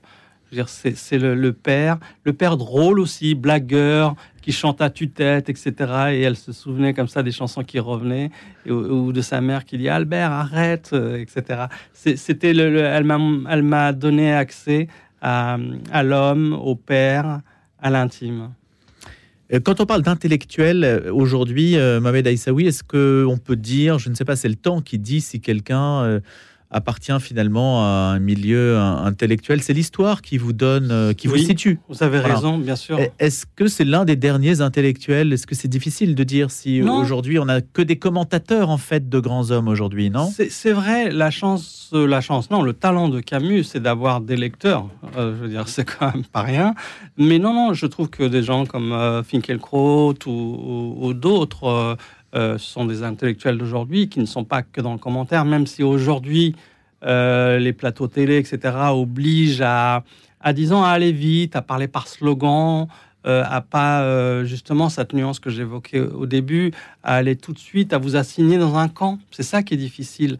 C'est 0.66 1.18
le, 1.18 1.52
père, 1.52 1.98
le 2.24 2.32
père 2.32 2.56
drôle 2.56 3.00
aussi, 3.00 3.34
blagueur, 3.34 4.14
qui 4.40 4.52
chante 4.52 4.80
à 4.80 4.88
tue-tête, 4.88 5.50
etc. 5.50 5.72
Et 6.12 6.22
elle 6.22 6.36
se 6.36 6.52
souvenait 6.52 6.94
comme 6.94 7.08
ça 7.08 7.22
des 7.22 7.32
chansons 7.32 7.62
qui 7.62 7.78
revenaient, 7.78 8.30
ou, 8.66 9.12
de 9.12 9.20
sa 9.20 9.42
mère 9.42 9.66
qui 9.66 9.76
dit 9.76 9.90
Albert, 9.90 10.32
arrête, 10.32 10.90
euh, 10.94 11.18
etc. 11.20 11.66
C'était 11.92 12.54
le, 12.54 12.78
elle 12.78 13.62
m'a 13.62 13.92
donné 13.92 14.32
accès 14.32 14.88
à, 15.20 15.58
l'homme, 16.02 16.54
au 16.54 16.76
père, 16.76 17.40
à 17.80 17.90
l'intime. 17.90 18.50
Quand 19.64 19.80
on 19.80 19.86
parle 19.86 20.02
d'intellectuel 20.02 20.84
euh, 20.84 21.12
aujourd'hui, 21.12 21.76
euh, 21.76 22.00
Mohamed 22.00 22.26
Aïssaoui, 22.26 22.66
est-ce 22.66 22.84
qu'on 22.84 23.38
peut 23.38 23.56
dire, 23.56 23.98
je 23.98 24.10
ne 24.10 24.14
sais 24.14 24.26
pas, 24.26 24.36
c'est 24.36 24.48
le 24.48 24.56
temps 24.56 24.82
qui 24.82 24.98
dit 24.98 25.22
si 25.22 25.40
quelqu'un 25.40 26.20
appartient 26.70 27.18
finalement 27.20 27.82
à 27.82 28.12
un 28.14 28.18
milieu 28.18 28.76
intellectuel. 28.78 29.62
C'est 29.62 29.72
l'histoire 29.72 30.22
qui 30.22 30.38
vous 30.38 30.52
donne, 30.52 30.90
euh, 30.90 31.12
qui 31.12 31.26
vous 31.26 31.38
situe. 31.38 31.80
Vous 31.88 32.02
avez 32.02 32.18
raison, 32.18 32.58
bien 32.58 32.76
sûr. 32.76 32.98
Est-ce 33.18 33.46
que 33.56 33.66
c'est 33.68 33.84
l'un 33.84 34.04
des 34.04 34.16
derniers 34.16 34.60
intellectuels? 34.60 35.32
Est-ce 35.32 35.46
que 35.46 35.54
c'est 35.54 35.68
difficile 35.68 36.14
de 36.14 36.24
dire 36.24 36.50
si 36.50 36.82
aujourd'hui 36.82 37.38
on 37.38 37.46
n'a 37.46 37.60
que 37.60 37.82
des 37.82 37.96
commentateurs 37.96 38.70
en 38.70 38.78
fait 38.78 39.08
de 39.08 39.18
grands 39.18 39.50
hommes 39.50 39.68
aujourd'hui, 39.68 40.10
non? 40.10 40.30
C'est 40.50 40.72
vrai, 40.72 41.10
la 41.10 41.30
chance, 41.30 41.90
euh, 41.92 42.06
la 42.06 42.20
chance, 42.20 42.50
non, 42.50 42.62
le 42.62 42.72
talent 42.72 43.08
de 43.08 43.20
Camus, 43.20 43.64
c'est 43.64 43.80
d'avoir 43.80 44.20
des 44.20 44.36
lecteurs. 44.36 44.88
Euh, 45.16 45.34
je 45.34 45.42
veux 45.42 45.48
dire, 45.48 45.68
c'est 45.68 45.84
quand 45.84 46.12
même 46.14 46.24
pas 46.24 46.42
rien. 46.42 46.74
Mais 47.16 47.38
non, 47.38 47.54
non, 47.54 47.72
je 47.72 47.86
trouve 47.86 48.08
que 48.10 48.24
des 48.24 48.42
gens 48.42 48.66
comme 48.66 49.22
Finkelkraut 49.24 50.14
ou, 50.26 50.96
ou 51.00 51.14
d'autres 51.14 51.64
euh, 51.64 51.96
ce 52.34 52.58
sont 52.58 52.84
des 52.84 53.02
intellectuels 53.02 53.58
d'aujourd'hui 53.58 54.08
qui 54.08 54.20
ne 54.20 54.26
sont 54.26 54.44
pas 54.44 54.62
que 54.62 54.80
dans 54.80 54.92
le 54.92 54.98
commentaire, 54.98 55.44
même 55.44 55.66
si 55.66 55.82
aujourd'hui 55.82 56.54
euh, 57.04 57.58
les 57.58 57.72
plateaux 57.72 58.08
télé, 58.08 58.38
etc., 58.38 58.74
obligent 58.90 59.62
à, 59.62 60.02
à, 60.40 60.52
disons, 60.52 60.82
à 60.82 60.88
aller 60.88 61.12
vite, 61.12 61.54
à 61.54 61.62
parler 61.62 61.86
par 61.86 62.08
slogan, 62.08 62.88
euh, 63.26 63.44
à 63.46 63.60
pas 63.60 64.44
justement 64.44 64.88
cette 64.88 65.12
nuance 65.12 65.38
que 65.38 65.50
j'évoquais 65.50 66.00
au 66.00 66.26
début, 66.26 66.72
à 67.02 67.14
aller 67.14 67.36
tout 67.36 67.52
de 67.52 67.58
suite, 67.58 67.92
à 67.92 67.98
vous 67.98 68.16
assigner 68.16 68.58
dans 68.58 68.76
un 68.76 68.88
camp. 68.88 69.18
C'est 69.30 69.42
ça 69.42 69.62
qui 69.62 69.74
est 69.74 69.78
difficile 69.78 70.38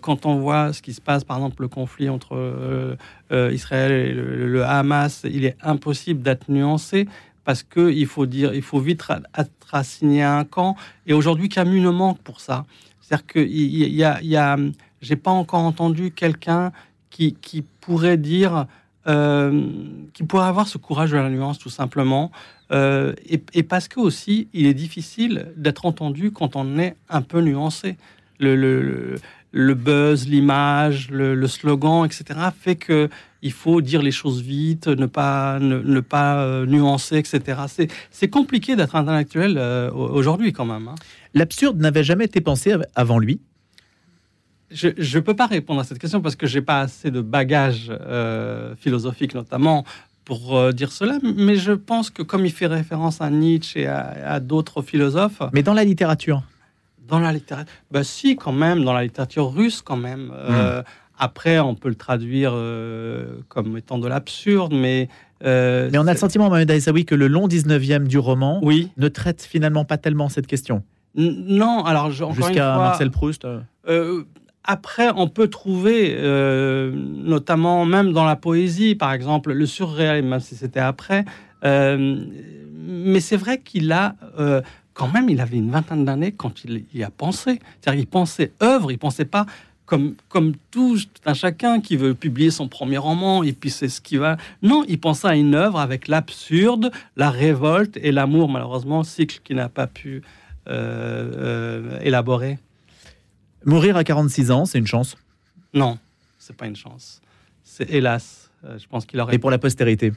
quand 0.00 0.26
on 0.26 0.36
voit 0.36 0.72
ce 0.72 0.82
qui 0.82 0.92
se 0.92 1.00
passe, 1.00 1.22
par 1.22 1.36
exemple, 1.36 1.62
le 1.62 1.68
conflit 1.68 2.08
entre 2.08 2.96
Israël 3.30 3.92
et 3.92 4.12
le, 4.12 4.64
Hamas. 4.64 5.22
Il 5.24 5.44
est 5.44 5.56
impossible 5.62 6.22
d'être 6.22 6.48
nuancé 6.48 7.06
parce 7.46 7.62
qu'il 7.62 8.06
faut 8.06 8.26
dire, 8.26 8.52
il 8.54 8.60
faut 8.60 8.80
vite 8.80 9.04
être 9.38 9.74
assigné 9.74 10.24
à 10.24 10.36
un 10.36 10.44
camp. 10.44 10.76
Et 11.06 11.12
aujourd'hui, 11.12 11.48
Camus 11.48 11.80
ne 11.80 11.90
manque 11.90 12.18
pour 12.18 12.40
ça. 12.40 12.66
C'est-à-dire 13.00 13.26
qu'il 13.26 13.46
y 13.48 14.02
a, 14.02 14.20
y 14.20 14.36
a, 14.36 14.56
j'ai 15.00 15.14
pas 15.14 15.30
encore 15.30 15.60
entendu 15.60 16.10
quelqu'un 16.10 16.72
qui, 17.08 17.64
pourrait 17.80 18.16
dire, 18.16 18.66
euh, 19.06 19.70
qui 20.12 20.24
pourrait 20.24 20.46
avoir 20.46 20.66
ce 20.66 20.76
courage 20.76 21.12
de 21.12 21.16
la 21.16 21.30
nuance, 21.30 21.60
tout 21.60 21.70
simplement. 21.70 22.32
Euh, 22.72 23.14
et, 23.28 23.62
parce 23.62 23.86
que 23.86 24.00
aussi, 24.00 24.48
il 24.52 24.66
est 24.66 24.74
difficile 24.74 25.52
d'être 25.56 25.86
entendu 25.86 26.32
quand 26.32 26.56
on 26.56 26.78
est 26.78 26.96
un 27.08 27.22
peu 27.22 27.40
nuancé. 27.40 27.96
Le 29.56 29.72
buzz, 29.72 30.28
l'image, 30.28 31.08
le, 31.10 31.46
slogan, 31.46 32.04
etc., 32.04 32.38
fait 32.58 32.76
que 32.76 33.08
il 33.40 33.52
faut 33.52 33.80
dire 33.80 34.02
les 34.02 34.10
choses 34.10 34.42
vite, 34.42 34.86
ne 34.86 35.06
pas, 35.06 35.58
ne, 35.60 36.00
pas 36.00 36.42
euh, 36.42 36.66
nuancer, 36.66 37.16
etc. 37.16 37.88
C'est 38.10 38.28
compliqué 38.28 38.76
d'être 38.76 38.96
intellectuel 38.96 39.56
euh, 39.56 39.90
aujourd'hui 39.92 40.52
quand 40.52 40.66
même. 40.66 40.88
Hein. 40.88 40.94
L'absurde 41.32 41.78
n'avait 41.80 42.04
jamais 42.04 42.26
été 42.26 42.40
pensé 42.40 42.74
avant 42.94 43.18
lui? 43.18 43.40
Je 44.70 44.88
ne 44.88 45.20
peux 45.20 45.36
pas 45.36 45.46
répondre 45.46 45.80
à 45.80 45.84
cette 45.84 46.00
question 46.00 46.20
parce 46.20 46.36
que 46.36 46.46
j'ai 46.46 46.60
pas 46.60 46.80
assez 46.80 47.10
de 47.10 47.20
bagages 47.20 47.86
euh, 47.88 48.74
philosophiques 48.76 49.34
notamment 49.34 49.84
pour 50.24 50.72
dire 50.72 50.90
cela, 50.90 51.18
mais 51.22 51.54
je 51.54 51.70
pense 51.70 52.10
que 52.10 52.22
comme 52.22 52.44
il 52.44 52.52
fait 52.52 52.66
référence 52.66 53.20
à 53.20 53.30
Nietzsche 53.30 53.82
et 53.82 53.86
à 53.86 54.40
d'autres 54.40 54.82
philosophes... 54.82 55.40
Mais 55.52 55.62
dans 55.62 55.72
la 55.72 55.84
littérature? 55.84 56.42
Dans 57.08 57.18
la 57.18 57.32
littérature, 57.32 57.72
bah 57.90 58.04
si, 58.04 58.36
quand 58.36 58.52
même, 58.52 58.84
dans 58.84 58.92
la 58.92 59.02
littérature 59.02 59.52
russe, 59.52 59.82
quand 59.82 59.96
même. 59.96 60.32
Euh, 60.34 60.80
hmm. 60.80 60.84
Après, 61.18 61.58
on 61.58 61.74
peut 61.74 61.88
le 61.88 61.94
traduire 61.94 62.52
euh, 62.54 63.38
comme 63.48 63.76
étant 63.76 63.98
de 63.98 64.08
l'absurde, 64.08 64.74
mais. 64.74 65.08
Euh, 65.44 65.88
mais 65.90 65.98
on 65.98 66.06
a 66.06 66.12
le 66.12 66.18
sentiment, 66.18 66.48
Mohamed 66.48 66.70
Aïssaoui, 66.70 67.04
que 67.04 67.14
le 67.14 67.28
long 67.28 67.48
19e 67.48 68.06
du 68.06 68.18
roman 68.18 68.60
oui. 68.62 68.90
ne 68.96 69.08
traite 69.08 69.42
finalement 69.42 69.84
pas 69.84 69.98
tellement 69.98 70.28
cette 70.28 70.46
question. 70.46 70.82
non, 71.14 71.84
alors 71.84 72.10
Jusqu'à 72.10 72.76
Marcel 72.76 73.10
Proust 73.10 73.46
après, 74.68 75.10
on 75.14 75.28
peut 75.28 75.46
trouver, 75.46 76.18
notamment 76.92 77.84
même 77.84 78.12
dans 78.12 78.24
la 78.24 78.34
poésie, 78.34 78.96
par 78.96 79.12
exemple, 79.12 79.52
le 79.52 79.64
surréalisme, 79.64 80.28
même 80.28 80.40
si 80.40 80.56
c'était 80.56 80.80
après. 80.80 81.24
mais 81.62 83.20
c'est 83.20 83.36
vrai 83.36 83.60
qu'il 83.60 83.92
a 83.92 84.16
quand 84.96 85.12
même, 85.12 85.28
il 85.28 85.40
avait 85.40 85.58
une 85.58 85.70
vingtaine 85.70 86.04
d'années 86.04 86.32
quand 86.32 86.64
il 86.64 86.84
y 86.94 87.04
a 87.04 87.10
pensé. 87.10 87.60
C'est-à-dire, 87.80 88.00
il 88.00 88.06
pensait 88.06 88.52
œuvre, 88.62 88.90
il 88.90 88.98
pensait 88.98 89.26
pas 89.26 89.44
comme, 89.84 90.16
comme 90.30 90.54
tout 90.70 90.98
un 91.26 91.34
chacun 91.34 91.80
qui 91.80 91.96
veut 91.96 92.14
publier 92.14 92.50
son 92.50 92.66
premier 92.66 92.96
roman, 92.96 93.42
et 93.42 93.52
puis 93.52 93.70
c'est 93.70 93.90
ce 93.90 94.00
qui 94.00 94.16
va. 94.16 94.38
Non, 94.62 94.84
il 94.88 94.98
pensait 94.98 95.28
à 95.28 95.36
une 95.36 95.54
œuvre 95.54 95.78
avec 95.78 96.08
l'absurde, 96.08 96.90
la 97.14 97.30
révolte 97.30 97.98
et 97.98 98.10
l'amour, 98.10 98.48
malheureusement, 98.48 99.04
cycle 99.04 99.40
qu'il 99.44 99.56
n'a 99.56 99.68
pas 99.68 99.86
pu 99.86 100.22
euh, 100.66 101.32
euh, 101.36 102.00
élaborer. 102.00 102.58
Mourir 103.66 103.96
à 103.96 104.02
46 104.02 104.50
ans, 104.50 104.64
c'est 104.64 104.78
une 104.78 104.86
chance? 104.86 105.16
Non, 105.74 105.98
c'est 106.38 106.56
pas 106.56 106.66
une 106.66 106.76
chance. 106.76 107.20
C'est 107.62 107.90
hélas. 107.90 108.50
Euh, 108.64 108.78
je 108.78 108.86
pense 108.88 109.04
qu'il 109.04 109.20
aurait. 109.20 109.34
Et 109.34 109.38
pour 109.38 109.50
la 109.50 109.58
postérité? 109.58 110.12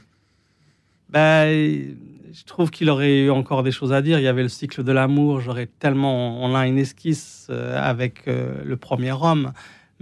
Ben, 1.10 1.96
je 2.32 2.44
trouve 2.44 2.70
qu'il 2.70 2.90
aurait 2.90 3.20
eu 3.24 3.30
encore 3.30 3.62
des 3.62 3.72
choses 3.72 3.92
à 3.92 4.02
dire. 4.02 4.18
Il 4.18 4.24
y 4.24 4.28
avait 4.28 4.42
le 4.42 4.48
cycle 4.48 4.82
de 4.82 4.92
l'amour. 4.92 5.40
J'aurais 5.40 5.66
tellement. 5.66 6.42
On 6.42 6.54
a 6.54 6.66
une 6.66 6.78
esquisse 6.78 7.48
avec 7.48 8.26
le 8.26 8.76
premier 8.76 9.12
homme. 9.12 9.52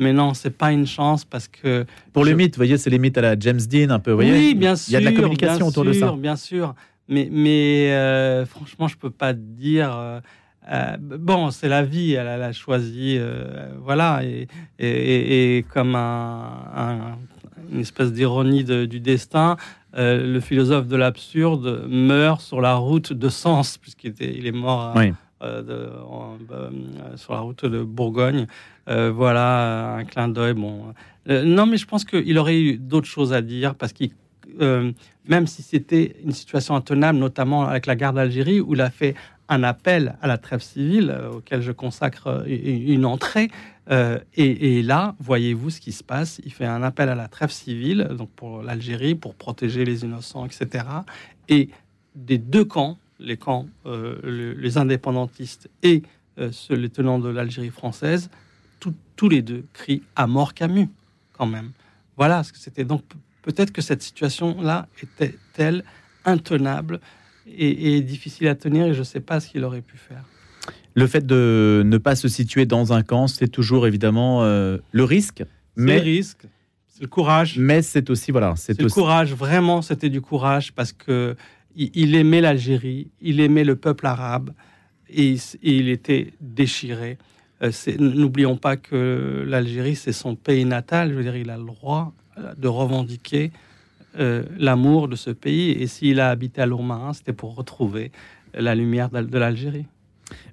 Mais 0.00 0.12
non, 0.12 0.32
c'est 0.32 0.56
pas 0.56 0.70
une 0.70 0.86
chance 0.86 1.24
parce 1.24 1.48
que. 1.48 1.84
Pour 2.12 2.24
le 2.24 2.34
mythe, 2.34 2.54
vous 2.54 2.60
voyez, 2.60 2.78
c'est 2.78 2.90
les 2.90 2.98
mythes 2.98 3.18
à 3.18 3.22
la 3.22 3.38
James 3.38 3.60
Dean, 3.60 3.90
un 3.90 3.98
peu. 3.98 4.12
Vous 4.12 4.20
oui, 4.20 4.54
bien 4.54 4.76
sûr. 4.76 4.90
Il 4.90 4.92
y 4.92 4.96
a 4.96 5.00
de 5.00 5.04
la 5.04 5.20
communication 5.20 5.66
autour 5.66 5.84
de 5.84 5.92
ça. 5.92 6.14
Bien 6.16 6.36
sûr. 6.36 6.74
Mais, 7.08 7.28
mais 7.30 8.44
franchement, 8.46 8.88
je 8.88 8.96
peux 8.96 9.10
pas 9.10 9.32
dire. 9.32 10.20
Euh, 10.70 10.96
bon, 10.98 11.50
c'est 11.50 11.68
la 11.68 11.82
vie, 11.82 12.12
elle, 12.12 12.28
a 12.28 12.52
choisi, 12.52 13.16
euh, 13.18 13.68
voilà, 13.82 14.20
et, 14.22 14.48
et, 14.78 15.64
comme 15.72 15.94
un, 15.94 17.16
une 17.72 17.80
espèce 17.80 18.12
d'ironie 18.12 18.64
du 18.64 19.00
destin, 19.00 19.56
euh, 19.96 20.32
le 20.32 20.40
philosophe 20.40 20.86
de 20.86 20.96
l'absurde 20.96 21.86
meurt 21.88 22.40
sur 22.40 22.60
la 22.60 22.74
route 22.74 23.12
de 23.12 23.28
Sens, 23.28 23.78
puisqu'il 23.78 24.14
il 24.20 24.46
est 24.46 24.52
mort 24.52 24.94
sur 27.16 27.32
la 27.32 27.40
route 27.40 27.64
de 27.64 27.82
Bourgogne. 27.82 28.46
voilà, 28.86 29.94
un 29.96 30.04
clin 30.04 30.28
d'œil. 30.28 30.54
Bon, 30.54 30.94
non, 31.26 31.66
mais 31.66 31.76
je 31.76 31.86
pense 31.86 32.04
qu'il 32.04 32.38
aurait 32.38 32.60
eu 32.60 32.76
d'autres 32.78 33.06
choses 33.06 33.32
à 33.32 33.42
dire, 33.42 33.74
parce 33.74 33.92
qu'il 33.92 34.10
même 35.28 35.46
si 35.46 35.62
c'était 35.62 36.16
une 36.24 36.32
situation 36.32 36.74
intenable, 36.74 37.18
notamment 37.18 37.64
avec 37.64 37.86
la 37.86 37.94
guerre 37.94 38.12
d'Algérie, 38.12 38.60
où 38.60 38.74
il 38.74 38.80
a 38.80 38.90
fait 38.90 39.14
un 39.48 39.62
appel 39.62 40.16
à 40.20 40.26
la 40.26 40.38
trêve 40.38 40.62
civile 40.62 41.10
euh, 41.10 41.32
auquel 41.32 41.62
je 41.62 41.72
consacre 41.72 42.26
euh, 42.26 42.44
une 42.46 43.04
entrée. 43.04 43.50
Euh, 43.90 44.18
et, 44.34 44.82
là, 44.82 45.14
voyez-vous 45.18 45.70
ce 45.70 45.80
qui 45.80 45.92
se 45.92 46.04
passe. 46.04 46.40
Il 46.44 46.52
fait 46.52 46.66
un 46.66 46.82
appel 46.82 47.08
à 47.08 47.14
la 47.14 47.28
trêve 47.28 47.50
civile, 47.50 48.08
donc 48.10 48.30
pour 48.30 48.62
l'Algérie, 48.62 49.14
pour 49.14 49.34
protéger 49.34 49.86
les 49.86 50.04
innocents, 50.04 50.44
etc. 50.44 50.84
Et 51.48 51.70
des 52.14 52.36
deux 52.36 52.66
camps, 52.66 52.98
les 53.18 53.38
camps, 53.38 53.66
les 53.86 54.76
indépendantistes 54.76 55.70
et 55.82 56.02
ceux, 56.50 56.74
les 56.74 56.90
tenants 56.90 57.18
de 57.18 57.30
l'Algérie 57.30 57.70
française, 57.70 58.28
tous 59.16 59.28
les 59.30 59.40
deux 59.40 59.64
crient 59.72 60.02
à 60.14 60.26
mort 60.26 60.52
Camus, 60.52 60.90
quand 61.32 61.46
même. 61.46 61.72
Voilà 62.18 62.44
ce 62.44 62.52
que 62.52 62.58
c'était. 62.58 62.84
Donc 62.84 63.02
peut-être 63.40 63.72
que 63.72 63.80
cette 63.80 64.02
situation-là 64.02 64.86
était-elle 65.02 65.82
intenable 66.26 67.00
et, 67.56 68.00
difficile 68.02 68.48
à 68.48 68.54
tenir 68.54 68.86
et 68.86 68.94
je 68.94 69.00
ne 69.00 69.04
sais 69.04 69.20
pas 69.20 69.40
ce 69.40 69.48
qu'il 69.48 69.64
aurait 69.64 69.82
pu 69.82 69.96
faire. 69.96 70.24
Le 70.94 71.06
fait 71.06 71.24
de 71.24 71.82
ne 71.84 71.98
pas 71.98 72.16
se 72.16 72.28
situer 72.28 72.66
dans 72.66 72.92
un 72.92 73.02
camp, 73.02 73.26
c'est 73.26 73.48
toujours 73.48 73.86
évidemment 73.86 74.42
euh, 74.42 74.78
le 74.90 75.04
risque. 75.04 75.44
Mais 75.76 75.96
le 75.96 76.02
risque, 76.02 76.42
c'est 76.88 77.02
le 77.02 77.08
courage. 77.08 77.58
Mais 77.58 77.82
c'est 77.82 78.10
aussi 78.10 78.32
voilà, 78.32 78.54
c'est 78.56 78.80
le 78.80 78.88
courage. 78.88 79.32
Vraiment, 79.32 79.82
c'était 79.82 80.10
du 80.10 80.20
courage 80.20 80.72
parce 80.72 80.92
que 80.92 81.36
il, 81.76 82.16
aimait 82.16 82.40
l'Algérie, 82.40 83.12
il 83.20 83.38
aimait 83.38 83.62
le 83.62 83.76
peuple 83.76 84.06
arabe 84.06 84.50
et, 85.08 85.36
il 85.62 85.88
était 85.88 86.32
déchiré. 86.40 87.18
Euh, 87.62 87.70
n'oublions 87.98 88.56
pas 88.56 88.76
que 88.76 89.44
l'Algérie, 89.46 89.94
c'est 89.94 90.12
son 90.12 90.34
pays 90.34 90.64
natal. 90.64 91.10
Je 91.10 91.14
veux 91.14 91.22
dire, 91.22 91.36
il 91.36 91.50
a 91.50 91.56
le 91.56 91.64
droit 91.64 92.12
de 92.56 92.68
revendiquer 92.68 93.52
euh, 94.18 94.42
l'amour 94.58 95.08
de 95.08 95.16
ce 95.16 95.30
pays. 95.30 95.70
Et 95.70 95.86
s'il 95.86 96.20
a 96.20 96.30
habité 96.30 96.60
à 96.60 96.66
Lourmarin, 96.66 97.12
c'était 97.12 97.32
pour 97.32 97.54
retrouver 97.54 98.10
la 98.54 98.74
lumière 98.74 99.10
de 99.10 99.38
l'Algérie. 99.38 99.86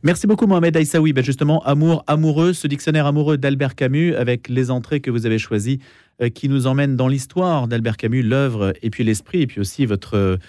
Merci 0.03 0.27
beaucoup 0.27 0.47
Mohamed 0.47 0.75
Aïssaoui. 0.77 1.13
Ben 1.13 1.23
justement, 1.23 1.63
Amour, 1.63 2.03
amoureux, 2.07 2.53
ce 2.53 2.67
dictionnaire 2.67 3.05
amoureux 3.05 3.37
d'Albert 3.37 3.75
Camus 3.75 4.15
avec 4.15 4.47
les 4.47 4.71
entrées 4.71 5.01
que 5.01 5.11
vous 5.11 5.25
avez 5.25 5.37
choisies 5.37 5.79
euh, 6.21 6.29
qui 6.29 6.47
nous 6.47 6.67
emmènent 6.67 6.95
dans 6.95 7.07
l'histoire 7.07 7.67
d'Albert 7.67 7.97
Camus, 7.97 8.21
l'œuvre 8.21 8.73
et 8.81 8.89
puis 8.89 9.03
l'esprit 9.03 9.41
et 9.41 9.47
puis 9.47 9.59
aussi 9.59 9.85
votre, 9.85 10.39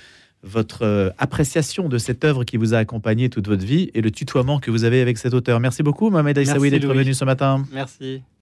votre 0.42 0.82
euh, 0.82 1.10
appréciation 1.18 1.88
de 1.88 1.98
cette 1.98 2.24
œuvre 2.24 2.44
qui 2.44 2.56
vous 2.56 2.74
a 2.74 2.78
accompagné 2.78 3.28
toute 3.28 3.48
votre 3.48 3.64
vie 3.64 3.90
et 3.94 4.00
le 4.00 4.10
tutoiement 4.10 4.60
que 4.60 4.70
vous 4.70 4.84
avez 4.84 5.00
avec 5.00 5.18
cet 5.18 5.34
auteur. 5.34 5.60
Merci 5.60 5.82
beaucoup 5.82 6.10
Mohamed 6.10 6.38
Aïssaoui 6.38 6.70
d'être 6.70 6.86
venu 6.86 7.14
ce 7.14 7.24
matin. 7.24 7.64
Merci. 7.72 8.22